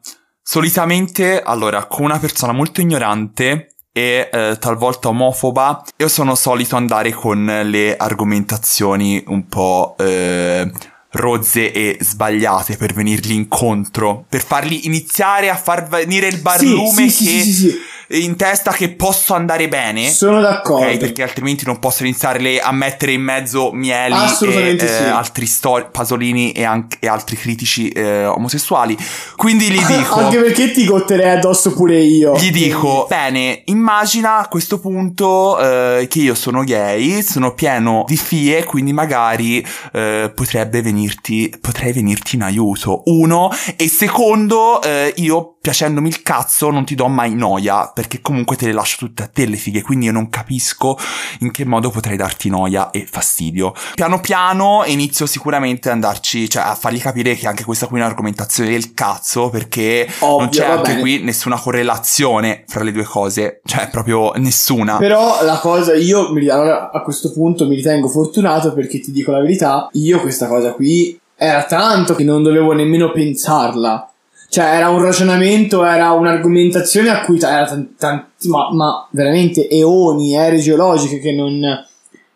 solitamente, 0.50 1.40
allora, 1.40 1.86
con 1.86 2.06
una 2.06 2.18
persona 2.18 2.50
molto 2.50 2.80
ignorante 2.80 3.68
e 3.92 4.28
eh, 4.32 4.56
talvolta 4.58 5.06
omofoba, 5.06 5.84
io 5.96 6.08
sono 6.08 6.34
solito 6.34 6.74
andare 6.74 7.12
con 7.12 7.44
le 7.66 7.96
argomentazioni 7.96 9.22
un 9.28 9.46
po' 9.46 9.94
eh, 9.96 10.68
rozze 11.10 11.70
e 11.70 11.98
sbagliate 12.00 12.76
per 12.76 12.94
venirgli 12.94 13.30
incontro, 13.30 14.24
per 14.28 14.44
farli 14.44 14.86
iniziare 14.86 15.50
a 15.50 15.56
far 15.56 15.86
venire 15.86 16.26
il 16.26 16.40
barlume 16.40 17.08
sì, 17.08 17.10
sì, 17.10 17.24
che 17.24 17.42
sì, 17.42 17.52
sì, 17.52 17.52
sì. 17.52 17.78
In 18.12 18.36
testa 18.36 18.72
che 18.72 18.90
posso 18.90 19.34
andare 19.34 19.68
bene. 19.68 20.08
Sono 20.10 20.40
d'accordo. 20.40 20.86
Ok, 20.86 20.96
perché 20.96 21.22
altrimenti 21.22 21.64
non 21.64 21.78
posso 21.78 22.02
iniziare 22.02 22.40
le- 22.40 22.60
a 22.60 22.72
mettere 22.72 23.12
in 23.12 23.22
mezzo 23.22 23.70
mieli 23.72 24.14
e 24.14 24.70
eh, 24.74 24.78
sì. 24.78 25.02
altri 25.04 25.46
sto- 25.46 25.88
pasolini 25.92 26.52
e, 26.52 26.64
anche- 26.64 26.96
e 27.00 27.06
altri 27.08 27.36
critici 27.36 27.88
eh, 27.90 28.26
omosessuali. 28.26 28.96
Quindi 29.36 29.70
gli 29.70 29.80
dico. 29.86 30.18
Anche 30.20 30.38
perché 30.38 30.72
ti 30.72 30.84
gotterei 30.86 31.30
addosso 31.30 31.72
pure 31.72 32.00
io. 32.00 32.36
Gli 32.36 32.50
dico, 32.50 33.06
bene, 33.08 33.62
immagina 33.66 34.38
a 34.38 34.48
questo 34.48 34.80
punto 34.80 35.58
eh, 35.60 36.06
che 36.08 36.18
io 36.18 36.34
sono 36.34 36.64
gay, 36.64 37.22
sono 37.22 37.54
pieno 37.54 38.04
di 38.06 38.16
fie, 38.16 38.64
quindi 38.64 38.92
magari 38.92 39.64
eh, 39.92 40.32
potrebbe 40.34 40.82
venirti, 40.82 41.52
potrei 41.60 41.92
venirti 41.92 42.34
in 42.36 42.42
aiuto. 42.42 43.02
Uno, 43.06 43.50
e 43.76 43.88
secondo, 43.88 44.82
eh, 44.82 45.12
io 45.16 45.54
piacendomi 45.60 46.08
il 46.08 46.22
cazzo 46.22 46.70
non 46.70 46.84
ti 46.84 46.94
do 46.94 47.06
mai 47.08 47.34
noia, 47.34 47.90
perché 48.00 48.22
comunque 48.22 48.56
te 48.56 48.64
le 48.64 48.72
lascio 48.72 48.96
tutte 48.96 49.24
a 49.24 49.26
te 49.26 49.44
le 49.44 49.56
fighe, 49.56 49.82
quindi 49.82 50.06
io 50.06 50.12
non 50.12 50.30
capisco 50.30 50.96
in 51.40 51.50
che 51.50 51.66
modo 51.66 51.90
potrei 51.90 52.16
darti 52.16 52.48
noia 52.48 52.88
e 52.90 53.06
fastidio. 53.06 53.74
Piano 53.94 54.20
piano 54.20 54.84
inizio 54.86 55.26
sicuramente 55.26 55.88
ad 55.88 55.96
andarci, 55.96 56.48
cioè 56.48 56.62
a 56.62 56.74
fargli 56.74 56.98
capire 56.98 57.34
che 57.34 57.46
anche 57.46 57.62
questa 57.62 57.88
qui 57.88 57.98
è 57.98 58.02
un'argomentazione 58.02 58.70
del 58.70 58.94
cazzo, 58.94 59.50
perché 59.50 60.08
non 60.22 60.30
Ovvio, 60.30 60.48
c'è 60.48 60.66
va 60.66 60.72
anche 60.76 60.88
bene. 60.92 61.00
qui 61.02 61.22
nessuna 61.22 61.60
correlazione 61.60 62.64
fra 62.66 62.82
le 62.84 62.92
due 62.92 63.04
cose, 63.04 63.60
cioè 63.66 63.90
proprio 63.90 64.32
nessuna. 64.36 64.96
Però 64.96 65.42
la 65.44 65.58
cosa, 65.58 65.94
io 65.94 66.32
mi- 66.32 66.48
allora, 66.48 66.90
a 66.90 67.02
questo 67.02 67.30
punto 67.32 67.66
mi 67.68 67.74
ritengo 67.74 68.08
fortunato 68.08 68.72
perché 68.72 68.98
ti 69.00 69.12
dico 69.12 69.30
la 69.30 69.40
verità, 69.40 69.90
io 69.92 70.22
questa 70.22 70.46
cosa 70.48 70.72
qui 70.72 71.20
era 71.36 71.64
tanto 71.64 72.14
che 72.14 72.24
non 72.24 72.42
dovevo 72.42 72.72
nemmeno 72.72 73.12
pensarla. 73.12 74.10
Cioè 74.50 74.64
era 74.64 74.90
un 74.90 75.00
ragionamento, 75.00 75.84
era 75.84 76.10
un'argomentazione 76.10 77.08
a 77.08 77.22
cui 77.22 77.38
t- 77.38 77.44
era 77.44 77.66
tan- 77.66 77.94
tanti, 77.96 78.48
ma, 78.48 78.68
ma 78.72 79.08
veramente 79.12 79.68
eoni, 79.68 80.34
ere 80.34 80.58
geologiche 80.58 81.20
che 81.20 81.32
non... 81.32 81.86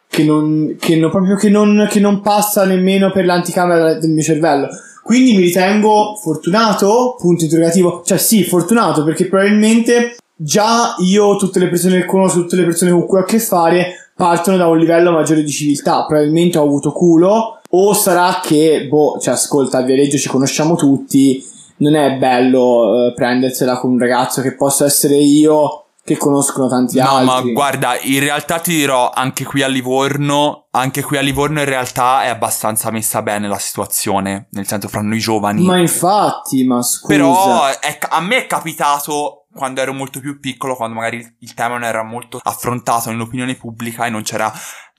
Che 0.06 0.22
non, 0.22 0.76
che 0.78 0.94
non, 0.94 1.10
proprio 1.10 1.34
che 1.34 1.50
non, 1.50 1.88
che 1.90 1.98
non 1.98 2.20
passa 2.20 2.64
nemmeno 2.64 3.10
per 3.10 3.24
l'anticamera 3.24 3.94
del 3.94 4.10
mio 4.10 4.22
cervello. 4.22 4.68
Quindi 5.02 5.32
mi 5.32 5.42
ritengo 5.42 6.14
fortunato? 6.22 7.16
Punto 7.18 7.42
interrogativo. 7.42 8.00
Cioè 8.06 8.16
sì, 8.16 8.44
fortunato 8.44 9.02
perché 9.02 9.26
probabilmente 9.26 10.14
già 10.36 10.94
io, 10.98 11.34
tutte 11.34 11.58
le 11.58 11.68
persone 11.68 11.98
che 11.98 12.06
conosco, 12.06 12.42
tutte 12.42 12.54
le 12.54 12.62
persone 12.62 12.92
con 12.92 13.06
cui 13.06 13.18
ho 13.18 13.22
a 13.22 13.24
che 13.24 13.40
fare, 13.40 14.10
partono 14.14 14.56
da 14.56 14.68
un 14.68 14.78
livello 14.78 15.10
maggiore 15.10 15.42
di 15.42 15.50
civiltà. 15.50 16.04
Probabilmente 16.06 16.58
ho 16.58 16.62
avuto 16.62 16.92
culo. 16.92 17.58
O 17.70 17.92
sarà 17.92 18.40
che, 18.40 18.86
boh, 18.88 19.18
cioè 19.20 19.34
ascolta, 19.34 19.78
a 19.78 19.82
Viareggio 19.82 20.16
ci 20.16 20.28
conosciamo 20.28 20.76
tutti. 20.76 21.44
Non 21.76 21.94
è 21.96 22.16
bello 22.16 23.08
eh, 23.08 23.14
prendersela 23.14 23.78
con 23.78 23.92
un 23.92 23.98
ragazzo 23.98 24.40
che 24.42 24.54
possa 24.54 24.84
essere 24.84 25.16
io, 25.16 25.86
che 26.04 26.16
conoscono 26.16 26.68
tanti 26.68 26.98
No, 26.98 27.08
altri. 27.08 27.24
ma 27.26 27.52
guarda, 27.52 27.98
in 28.00 28.20
realtà 28.20 28.58
ti 28.58 28.76
dirò, 28.76 29.10
anche 29.10 29.44
qui 29.44 29.62
a 29.62 29.66
Livorno, 29.66 30.66
anche 30.70 31.02
qui 31.02 31.16
a 31.16 31.20
Livorno 31.22 31.60
in 31.60 31.64
realtà 31.64 32.24
è 32.24 32.28
abbastanza 32.28 32.90
messa 32.90 33.22
bene 33.22 33.48
la 33.48 33.58
situazione, 33.58 34.48
nel 34.50 34.66
senso 34.66 34.88
fra 34.88 35.00
noi 35.00 35.18
giovani. 35.18 35.64
Ma 35.64 35.78
infatti, 35.78 36.64
ma 36.64 36.82
scusa. 36.82 37.06
Però 37.06 37.66
è 37.80 37.98
a 38.10 38.20
me 38.20 38.36
è 38.36 38.46
capitato 38.46 39.46
quando 39.54 39.80
ero 39.80 39.92
molto 39.92 40.20
più 40.20 40.38
piccolo, 40.40 40.76
quando 40.76 40.96
magari 40.96 41.16
il, 41.18 41.36
il 41.40 41.54
tema 41.54 41.74
non 41.74 41.84
era 41.84 42.02
molto 42.02 42.38
affrontato 42.42 43.10
nell'opinione 43.10 43.54
pubblica 43.54 44.04
e 44.04 44.10
non 44.10 44.22
c'era, 44.22 44.52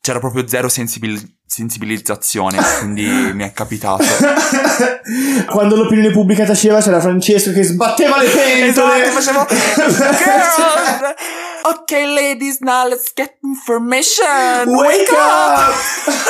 c'era 0.06 0.20
proprio 0.20 0.48
zero 0.48 0.70
sensibil- 0.70 1.20
sensibilizzazione, 1.48 2.60
quindi 2.78 3.06
mi 3.34 3.44
è 3.44 3.52
capitato. 3.54 4.04
Quando 5.50 5.76
l'opinione 5.76 6.12
pubblica 6.12 6.46
taceva 6.46 6.80
c'era 6.80 7.00
Francesco 7.02 7.52
che 7.52 7.64
sbatteva 7.64 8.22
le 8.22 8.28
pentole. 8.28 9.04
Esatto! 9.08 9.56
Ok, 11.68 11.90
ladies, 11.92 12.60
now 12.60 12.88
let's 12.88 13.12
get 13.16 13.38
information. 13.42 14.68
Wake 14.68 15.10
up! 15.12 15.74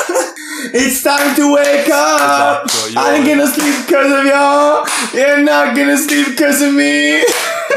It's 0.73 1.01
time 1.01 1.35
to 1.35 1.51
wake 1.51 1.89
up! 1.91 2.63
Esatto, 2.65 2.87
io- 2.87 3.01
I'm 3.01 3.25
gonna 3.25 3.45
sleep 3.45 3.85
cause 3.89 4.13
of 4.13 4.23
you! 4.23 5.19
You're 5.19 5.41
not 5.43 5.75
gonna 5.75 5.97
sleep 5.97 6.37
cause 6.37 6.61
of 6.65 6.71
me! 6.71 7.19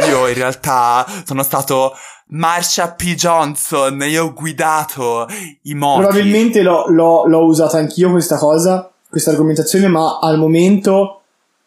Io 0.09 0.27
in 0.29 0.35
realtà 0.35 1.07
sono 1.25 1.43
stato 1.43 1.95
Marsha 2.29 2.93
P. 2.93 3.15
Johnson, 3.15 4.03
io 4.09 4.27
ho 4.27 4.33
guidato 4.33 5.27
i 5.63 5.75
moti. 5.75 6.03
Probabilmente 6.03 6.63
l'ho, 6.63 6.85
l'ho- 6.89 7.27
l'ho 7.27 7.45
usata 7.45 7.79
anch'io 7.79 8.11
questa 8.11 8.37
cosa, 8.37 8.91
questa 9.09 9.31
argomentazione, 9.31 9.89
ma 9.89 10.19
al 10.21 10.39
momento 10.39 11.23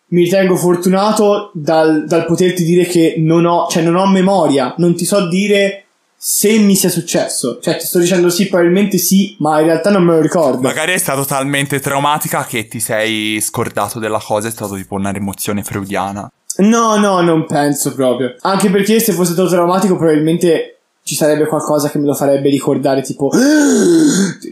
mi 0.09 0.23
ritengo 0.23 0.55
fortunato 0.55 1.51
dal, 1.53 2.05
dal 2.05 2.25
poterti 2.25 2.63
dire 2.63 2.83
che 2.85 3.15
non 3.17 3.45
ho, 3.45 3.67
cioè 3.69 3.81
non 3.81 3.95
ho 3.95 4.05
memoria, 4.07 4.73
non 4.77 4.93
ti 4.95 5.05
so 5.05 5.27
dire 5.27 5.85
se 6.15 6.59
mi 6.59 6.75
sia 6.75 6.89
successo. 6.89 7.59
Cioè 7.59 7.77
ti 7.77 7.85
sto 7.87 7.97
dicendo 7.97 8.29
sì, 8.29 8.47
probabilmente 8.47 8.97
sì, 8.99 9.35
ma 9.39 9.59
in 9.59 9.65
realtà 9.67 9.89
non 9.89 10.03
me 10.03 10.13
lo 10.15 10.21
ricordo. 10.21 10.61
Magari 10.61 10.91
è 10.93 10.97
stata 10.97 11.25
talmente 11.25 11.79
traumatica 11.79 12.43
che 12.45 12.67
ti 12.67 12.79
sei 12.79 13.39
scordato 13.41 13.97
della 13.97 14.21
cosa, 14.23 14.47
è 14.47 14.51
stato 14.51 14.75
tipo 14.75 14.93
una 14.95 15.09
rimozione 15.11 15.63
freudiana. 15.63 16.29
No, 16.57 16.97
no, 16.97 17.21
non 17.21 17.45
penso 17.45 17.93
proprio. 17.93 18.35
Anche 18.41 18.69
perché 18.69 18.99
se 18.99 19.13
fosse 19.13 19.33
stato 19.33 19.49
traumatico, 19.49 19.95
probabilmente 19.95 20.75
ci 21.03 21.15
sarebbe 21.15 21.47
qualcosa 21.47 21.89
che 21.89 21.97
me 21.97 22.05
lo 22.05 22.13
farebbe 22.13 22.49
ricordare, 22.49 23.01
tipo. 23.01 23.31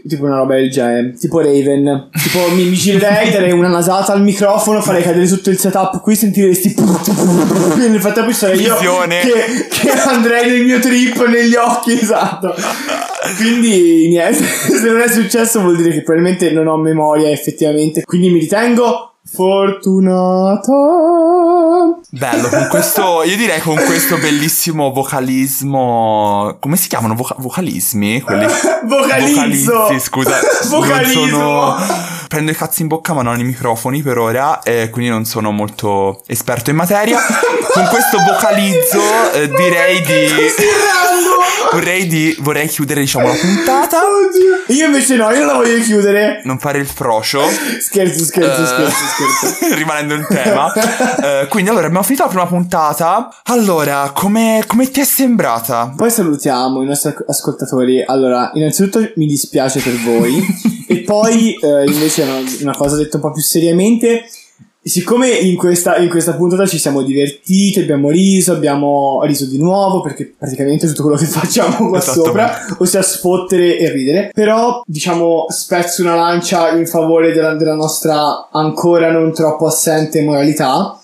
tipo 0.06 0.24
una 0.24 0.36
roba 0.36 0.56
del 0.56 0.70
genere. 0.70 1.12
Tipo 1.12 1.40
Raven. 1.40 2.08
Tipo, 2.12 2.54
mi, 2.54 2.64
mi 2.64 2.74
girerei, 2.74 3.30
darei 3.30 3.52
una 3.52 3.68
nasata 3.68 4.12
al 4.12 4.22
microfono, 4.22 4.80
farei 4.82 5.02
cadere 5.02 5.26
tutto 5.28 5.50
il 5.50 5.58
setup 5.58 6.00
qui, 6.00 6.16
sentiresti. 6.16 6.74
Nel 7.78 8.00
frattempo 8.00 8.30
ci 8.30 8.36
sarei 8.36 8.60
io 8.60 8.76
che, 8.76 9.68
che 9.70 9.90
andrei 9.90 10.50
nel 10.50 10.64
mio 10.64 10.80
trip 10.80 11.24
negli 11.26 11.54
occhi, 11.54 11.92
esatto. 11.92 12.54
Quindi, 13.36 14.08
niente. 14.08 14.42
Se 14.44 14.86
non 14.86 15.00
è 15.00 15.08
successo, 15.08 15.60
vuol 15.60 15.76
dire 15.76 15.90
che 15.90 16.02
probabilmente 16.02 16.50
non 16.50 16.66
ho 16.66 16.76
memoria, 16.76 17.30
effettivamente. 17.30 18.02
Quindi 18.04 18.30
mi 18.30 18.40
ritengo. 18.40 19.09
Fortunato. 19.22 22.00
Bello, 22.10 22.48
con 22.48 22.66
questo, 22.70 23.22
io 23.22 23.36
direi 23.36 23.60
con 23.60 23.76
questo 23.76 24.16
bellissimo 24.18 24.90
vocalismo. 24.92 26.56
Come 26.60 26.76
si 26.76 26.88
chiamano? 26.88 27.14
Voca- 27.14 27.36
vocalismi? 27.38 28.20
Quelli. 28.22 28.46
Vocalizzo. 28.84 29.72
Vocalizzi, 29.72 30.04
scusa. 30.06 30.38
Vocalismo. 30.68 31.26
sono- 31.28 31.76
Prendo 32.28 32.50
i 32.52 32.56
cazzi 32.56 32.82
in 32.82 32.88
bocca, 32.88 33.12
ma 33.12 33.22
non 33.22 33.38
i 33.40 33.44
microfoni 33.44 34.02
per 34.02 34.16
ora, 34.18 34.60
e 34.62 34.88
quindi 34.90 35.10
non 35.10 35.24
sono 35.24 35.50
molto 35.50 36.22
esperto 36.26 36.70
in 36.70 36.76
materia. 36.76 37.18
con 37.72 37.86
questo 37.88 38.18
vocalizzo 38.18 39.00
eh, 39.34 39.48
direi 39.48 40.00
di. 40.00 40.28
vorrei 41.72 42.06
di. 42.06 42.36
Vorrei 42.40 42.68
chiudere, 42.68 43.00
diciamo, 43.00 43.26
la 43.28 43.34
puntata. 43.34 43.98
Oddio. 43.98 44.74
Io 44.76 44.86
invece 44.86 45.16
no, 45.16 45.30
io 45.32 45.44
la 45.44 45.54
voglio 45.54 45.80
chiudere. 45.82 46.40
Non 46.44 46.58
fare 46.60 46.78
il 46.78 46.86
frocio. 46.86 47.42
Scherzo, 47.80 48.24
scherzo, 48.24 48.62
Eh, 48.62 48.66
scherzo, 48.66 48.90
scherzo. 48.92 49.09
rimanendo 49.74 50.14
in 50.14 50.26
tema. 50.28 50.72
Eh, 51.20 51.46
quindi 51.48 51.70
allora 51.70 51.86
abbiamo 51.86 52.04
finito 52.04 52.22
la 52.24 52.28
prima 52.28 52.46
puntata. 52.46 53.28
Allora, 53.44 54.10
come, 54.14 54.64
come 54.66 54.90
ti 54.90 55.00
è 55.00 55.04
sembrata? 55.04 55.92
Poi 55.94 56.10
salutiamo 56.10 56.82
i 56.82 56.86
nostri 56.86 57.14
ascoltatori. 57.26 58.02
Allora, 58.02 58.50
innanzitutto 58.54 59.00
mi 59.16 59.26
dispiace 59.26 59.80
per 59.80 59.98
voi. 60.00 60.42
e 60.88 61.02
poi, 61.02 61.54
eh, 61.54 61.84
invece, 61.84 62.22
una, 62.22 62.40
una 62.60 62.76
cosa 62.76 62.96
detta 62.96 63.16
un 63.16 63.22
po' 63.22 63.32
più 63.32 63.42
seriamente. 63.42 64.24
Siccome 64.82 65.28
in 65.28 65.56
questa, 65.56 65.98
in 65.98 66.08
questa 66.08 66.32
puntata 66.32 66.66
ci 66.66 66.78
siamo 66.78 67.02
divertiti, 67.02 67.80
abbiamo 67.80 68.08
riso, 68.08 68.52
abbiamo 68.52 69.20
riso 69.24 69.44
di 69.44 69.58
nuovo, 69.58 70.00
perché 70.00 70.32
praticamente 70.38 70.86
tutto 70.86 71.02
quello 71.02 71.18
che 71.18 71.26
facciamo 71.28 71.90
qua 71.90 71.98
Esatto. 71.98 72.24
sopra, 72.24 72.50
ossia 72.78 73.02
sfottere 73.02 73.78
e 73.78 73.90
ridere. 73.90 74.30
Però, 74.32 74.82
diciamo, 74.86 75.44
spezzo 75.50 76.00
una 76.00 76.14
lancia 76.14 76.70
in 76.70 76.86
favore 76.86 77.32
della, 77.32 77.54
della 77.54 77.74
nostra 77.74 78.48
ancora 78.50 79.10
non 79.10 79.34
troppo 79.34 79.66
assente 79.66 80.22
moralità. 80.22 80.98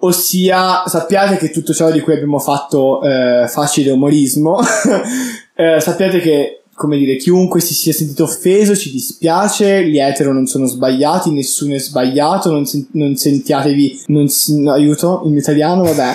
Ossia, 0.00 0.82
sappiate 0.86 1.38
che 1.38 1.50
tutto 1.50 1.72
ciò 1.72 1.90
di 1.90 2.00
cui 2.00 2.12
abbiamo 2.12 2.38
fatto 2.38 3.02
eh, 3.02 3.48
facile 3.48 3.90
umorismo, 3.90 4.60
eh, 5.56 5.80
sappiate 5.80 6.20
che 6.20 6.63
come 6.74 6.98
dire, 6.98 7.16
chiunque 7.16 7.60
si 7.60 7.72
sia 7.74 7.92
sentito 7.92 8.24
offeso, 8.24 8.76
ci 8.76 8.90
dispiace, 8.90 9.86
gli 9.88 9.98
etero 9.98 10.32
non 10.32 10.46
sono 10.46 10.66
sbagliati, 10.66 11.30
nessuno 11.30 11.74
è 11.74 11.78
sbagliato, 11.78 12.50
non, 12.50 12.66
sen- 12.66 12.86
non 12.92 13.16
sentiatevi, 13.16 14.02
non 14.08 14.28
si- 14.28 14.64
aiuto, 14.66 15.22
in 15.24 15.36
italiano, 15.36 15.82
vabbè. 15.84 16.12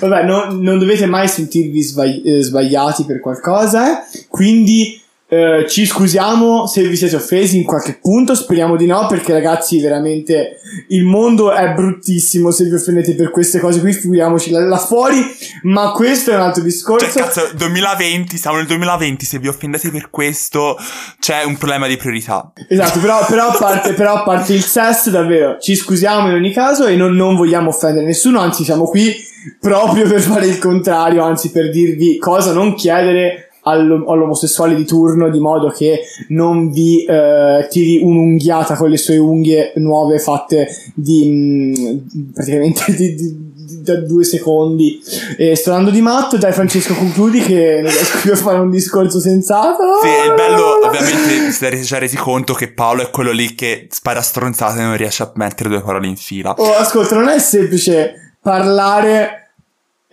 vabbè, 0.00 0.24
no- 0.24 0.46
non 0.52 0.78
dovete 0.78 1.06
mai 1.06 1.28
sentirvi 1.28 1.82
sbagli- 1.82 2.22
eh, 2.26 2.42
sbagliati 2.42 3.04
per 3.04 3.20
qualcosa, 3.20 4.02
eh. 4.10 4.24
quindi 4.28 5.00
eh, 5.26 5.64
ci 5.68 5.86
scusiamo 5.86 6.66
se 6.66 6.86
vi 6.86 6.96
siete 6.96 7.16
offesi 7.16 7.56
in 7.56 7.64
qualche 7.64 7.98
punto, 8.00 8.34
speriamo 8.34 8.76
di 8.76 8.86
no, 8.86 9.06
perché 9.06 9.32
ragazzi, 9.32 9.80
veramente 9.80 10.58
il 10.88 11.04
mondo 11.04 11.50
è 11.50 11.72
bruttissimo 11.72 12.50
se 12.50 12.64
vi 12.64 12.74
offendete 12.74 13.14
per 13.14 13.30
queste 13.30 13.58
cose 13.58 13.80
qui, 13.80 13.94
figuriamoci 13.94 14.50
là, 14.50 14.60
là 14.60 14.78
fuori, 14.78 15.24
ma 15.62 15.92
questo 15.92 16.30
è 16.30 16.34
un 16.34 16.42
altro 16.42 16.62
discorso. 16.62 17.10
Cioè, 17.10 17.22
cazzo, 17.22 17.48
2020, 17.54 18.36
siamo 18.36 18.58
nel 18.58 18.66
2020, 18.66 19.24
se 19.24 19.38
vi 19.38 19.48
offendete 19.48 19.90
per 19.90 20.10
questo 20.10 20.76
c'è 21.18 21.42
un 21.42 21.56
problema 21.56 21.86
di 21.86 21.96
priorità. 21.96 22.52
Esatto, 22.68 23.00
però, 23.00 23.24
però, 23.24 23.48
a 23.48 23.56
parte, 23.56 23.94
però 23.94 24.16
a 24.16 24.22
parte 24.22 24.52
il 24.52 24.62
sesso, 24.62 25.08
davvero, 25.08 25.58
ci 25.58 25.74
scusiamo 25.74 26.28
in 26.28 26.34
ogni 26.34 26.52
caso 26.52 26.86
e 26.86 26.96
non, 26.96 27.14
non 27.14 27.34
vogliamo 27.34 27.70
offendere 27.70 28.04
nessuno, 28.04 28.40
anzi 28.40 28.62
siamo 28.62 28.84
qui 28.84 29.14
proprio 29.58 30.06
per 30.06 30.20
fare 30.20 30.46
il 30.46 30.58
contrario, 30.58 31.22
anzi 31.22 31.50
per 31.50 31.70
dirvi 31.70 32.18
cosa 32.18 32.52
non 32.52 32.74
chiedere 32.74 33.48
all'omosessuale 33.64 34.74
di 34.74 34.84
turno 34.84 35.30
di 35.30 35.40
modo 35.40 35.68
che 35.70 36.00
non 36.28 36.70
vi 36.70 37.04
eh, 37.04 37.66
tiri 37.70 38.00
un'unghiata 38.02 38.76
con 38.76 38.90
le 38.90 38.96
sue 38.96 39.16
unghie 39.16 39.72
nuove 39.76 40.18
fatte 40.18 40.68
di 40.94 41.24
mm, 41.26 42.32
praticamente 42.32 42.84
di, 42.94 43.14
di- 43.14 43.14
di- 43.14 43.52
da 43.84 43.96
due 43.96 44.24
secondi 44.24 45.00
e 45.38 45.56
sto 45.56 45.70
andando 45.70 45.90
di 45.90 46.00
matto 46.02 46.36
dai 46.36 46.52
Francesco 46.52 46.94
concludi 46.94 47.40
che 47.40 47.80
non 47.82 47.90
riesco 47.90 48.18
più 48.20 48.32
a 48.32 48.36
fare 48.36 48.58
un 48.58 48.70
discorso 48.70 49.20
sensato 49.20 49.82
Sì, 50.02 50.28
il 50.28 50.34
bello, 50.34 50.86
ovviamente, 50.86 51.46
vi 51.46 51.50
siete 51.52 51.80
già 51.80 51.98
resi 51.98 52.16
conto 52.16 52.52
che 52.54 52.72
Paolo 52.72 53.02
è 53.02 53.10
quello 53.10 53.30
lì 53.32 53.54
che 53.54 53.86
spara 53.90 54.20
stronzate 54.20 54.80
e 54.80 54.82
non 54.82 54.96
riesce 54.96 55.22
a 55.22 55.32
mettere 55.34 55.68
due 55.70 55.80
parole 55.82 56.06
in 56.06 56.16
fila. 56.16 56.54
Oh, 56.56 56.74
ascolta, 56.74 57.14
non 57.16 57.28
è 57.28 57.38
semplice 57.38 58.36
parlare 58.40 59.43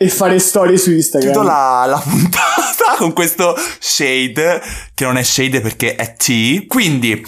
e 0.01 0.09
fare 0.09 0.39
storie 0.39 0.77
su 0.77 0.91
Instagram. 0.91 1.31
Chiudo 1.31 1.47
la, 1.47 1.85
la 1.85 1.99
puntata 1.99 2.95
con 2.97 3.13
questo 3.13 3.55
shade, 3.77 4.59
che 4.95 5.05
non 5.05 5.15
è 5.15 5.21
shade 5.21 5.61
perché 5.61 5.93
è 5.93 6.15
T. 6.15 6.65
Quindi, 6.65 7.23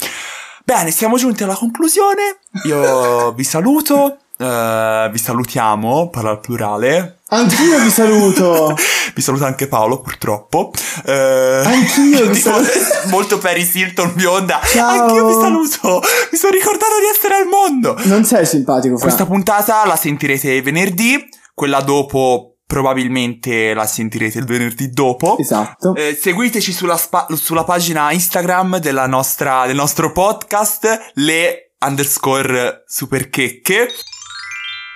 bene, 0.66 0.90
siamo 0.90 1.18
giunti 1.18 1.44
alla 1.44 1.54
conclusione. 1.54 2.40
Io 2.66 3.32
vi 3.38 3.44
saluto, 3.44 4.18
eh, 4.40 5.08
vi 5.12 5.18
salutiamo, 5.20 6.10
parla 6.10 6.32
al 6.32 6.40
plurale. 6.40 7.20
Anch'io 7.28 7.80
vi 7.80 7.92
saluto. 7.92 8.76
Vi 9.14 9.22
saluta 9.22 9.46
anche 9.46 9.68
Paolo, 9.68 10.02
purtroppo. 10.02 10.72
Eh, 11.06 11.62
Anch'io 11.64 12.30
vi 12.30 12.40
saluto. 12.40 12.72
Molto 13.10 13.38
Paris 13.38 13.76
Hilton 13.76 14.14
bionda. 14.16 14.60
Ciao. 14.64 15.02
Anch'io 15.04 15.28
vi 15.28 15.34
saluto. 15.34 16.02
Mi 16.32 16.38
sono 16.38 16.52
ricordato 16.52 16.94
di 17.00 17.16
essere 17.16 17.36
al 17.36 17.46
mondo. 17.46 17.96
Non 18.06 18.26
sei 18.26 18.44
simpatico, 18.48 18.96
Fra. 18.96 19.06
Questa 19.06 19.28
puntata 19.28 19.86
la 19.86 19.96
sentirete 19.96 20.60
venerdì, 20.64 21.30
quella 21.54 21.82
dopo 21.82 22.53
probabilmente 22.66 23.74
la 23.74 23.86
sentirete 23.86 24.40
il 24.40 24.46
venerdì 24.46 24.90
dopo. 24.90 25.38
Esatto. 25.38 25.96
Eh, 25.96 26.18
seguiteci 26.20 26.72
sulla, 26.72 26.98
spa- 26.98 27.28
sulla 27.32 27.64
pagina 27.64 28.12
Instagram 28.12 28.80
della 28.80 29.08
nostra, 29.08 29.66
del 29.66 29.76
nostro 29.76 30.12
podcast, 30.12 31.12
le 31.16 31.76
underscore 31.86 32.84
superchecche. 32.88 33.88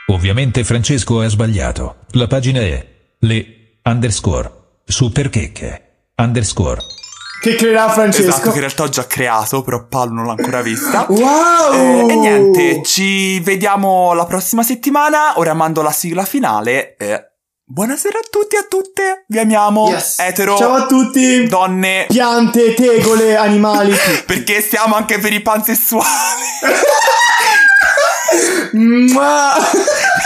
Ovviamente 0.07 0.63
Francesco 0.63 1.19
ha 1.19 1.27
sbagliato. 1.27 2.05
La 2.11 2.27
pagina 2.27 2.61
è 2.61 2.85
le 3.19 3.79
underscore 3.83 4.51
superchecche 4.85 6.09
underscore. 6.15 6.81
Che 7.39 7.55
creerà 7.55 7.89
Francesco. 7.89 8.29
Esatto, 8.29 8.49
che 8.49 8.55
in 8.55 8.61
realtà 8.61 8.83
ho 8.83 8.89
già 8.89 9.05
creato, 9.05 9.61
però 9.61 9.85
Paolo 9.87 10.13
non 10.13 10.25
l'ha 10.25 10.31
ancora 10.31 10.61
vista. 10.61 11.05
Wow! 11.09 12.07
Eh, 12.07 12.11
e 12.11 12.15
niente, 12.15 12.81
ci 12.83 13.39
vediamo 13.41 14.13
la 14.13 14.25
prossima 14.25 14.63
settimana. 14.63 15.37
Ora 15.37 15.53
mando 15.53 15.81
la 15.81 15.91
sigla 15.91 16.25
finale. 16.25 16.95
E 16.95 17.31
buonasera 17.69 18.17
a 18.17 18.27
tutti 18.29 18.55
e 18.55 18.59
a 18.59 18.63
tutte. 18.63 19.25
Vi 19.27 19.37
amiamo. 19.37 19.89
Yes. 19.89 20.19
Etero. 20.19 20.57
Ciao 20.57 20.73
a 20.73 20.85
tutti. 20.85 21.45
Donne. 21.47 22.05
Piante, 22.07 22.73
tegole, 22.73 23.35
animali. 23.35 23.93
Perché 24.25 24.61
stiamo 24.61 24.95
anche 24.95 25.19
per 25.19 25.33
i 25.33 25.41
pansessuali. 25.41 26.05
Mua. 28.73 29.53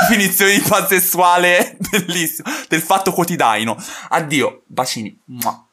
Definizione 0.01 0.53
di 0.53 0.61
pansessuale. 0.61 1.77
Bellissimo. 1.89 2.51
Del 2.67 2.81
fatto 2.81 3.11
quotidiano. 3.11 3.75
Addio. 4.09 4.63
Bacini. 4.67 5.19
Mua. 5.25 5.65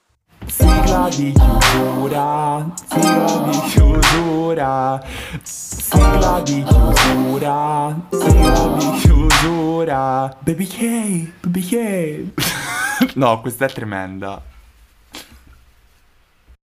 Sigla 0.46 1.08
di 1.08 1.32
chiusura. 1.32 2.70
Sigla 2.88 3.50
di 3.50 3.58
chiusura. 3.68 5.02
Sigla 5.42 6.40
di 6.40 6.62
chiusura. 6.62 8.00
Sigla 8.10 8.76
di 8.78 8.90
chiusura. 9.00 10.36
Baby 10.40 10.66
K. 10.66 11.32
Baby 11.40 11.60
K. 11.60 13.14
no, 13.16 13.40
questa 13.40 13.66
è 13.66 13.68
tremenda. 13.68 14.40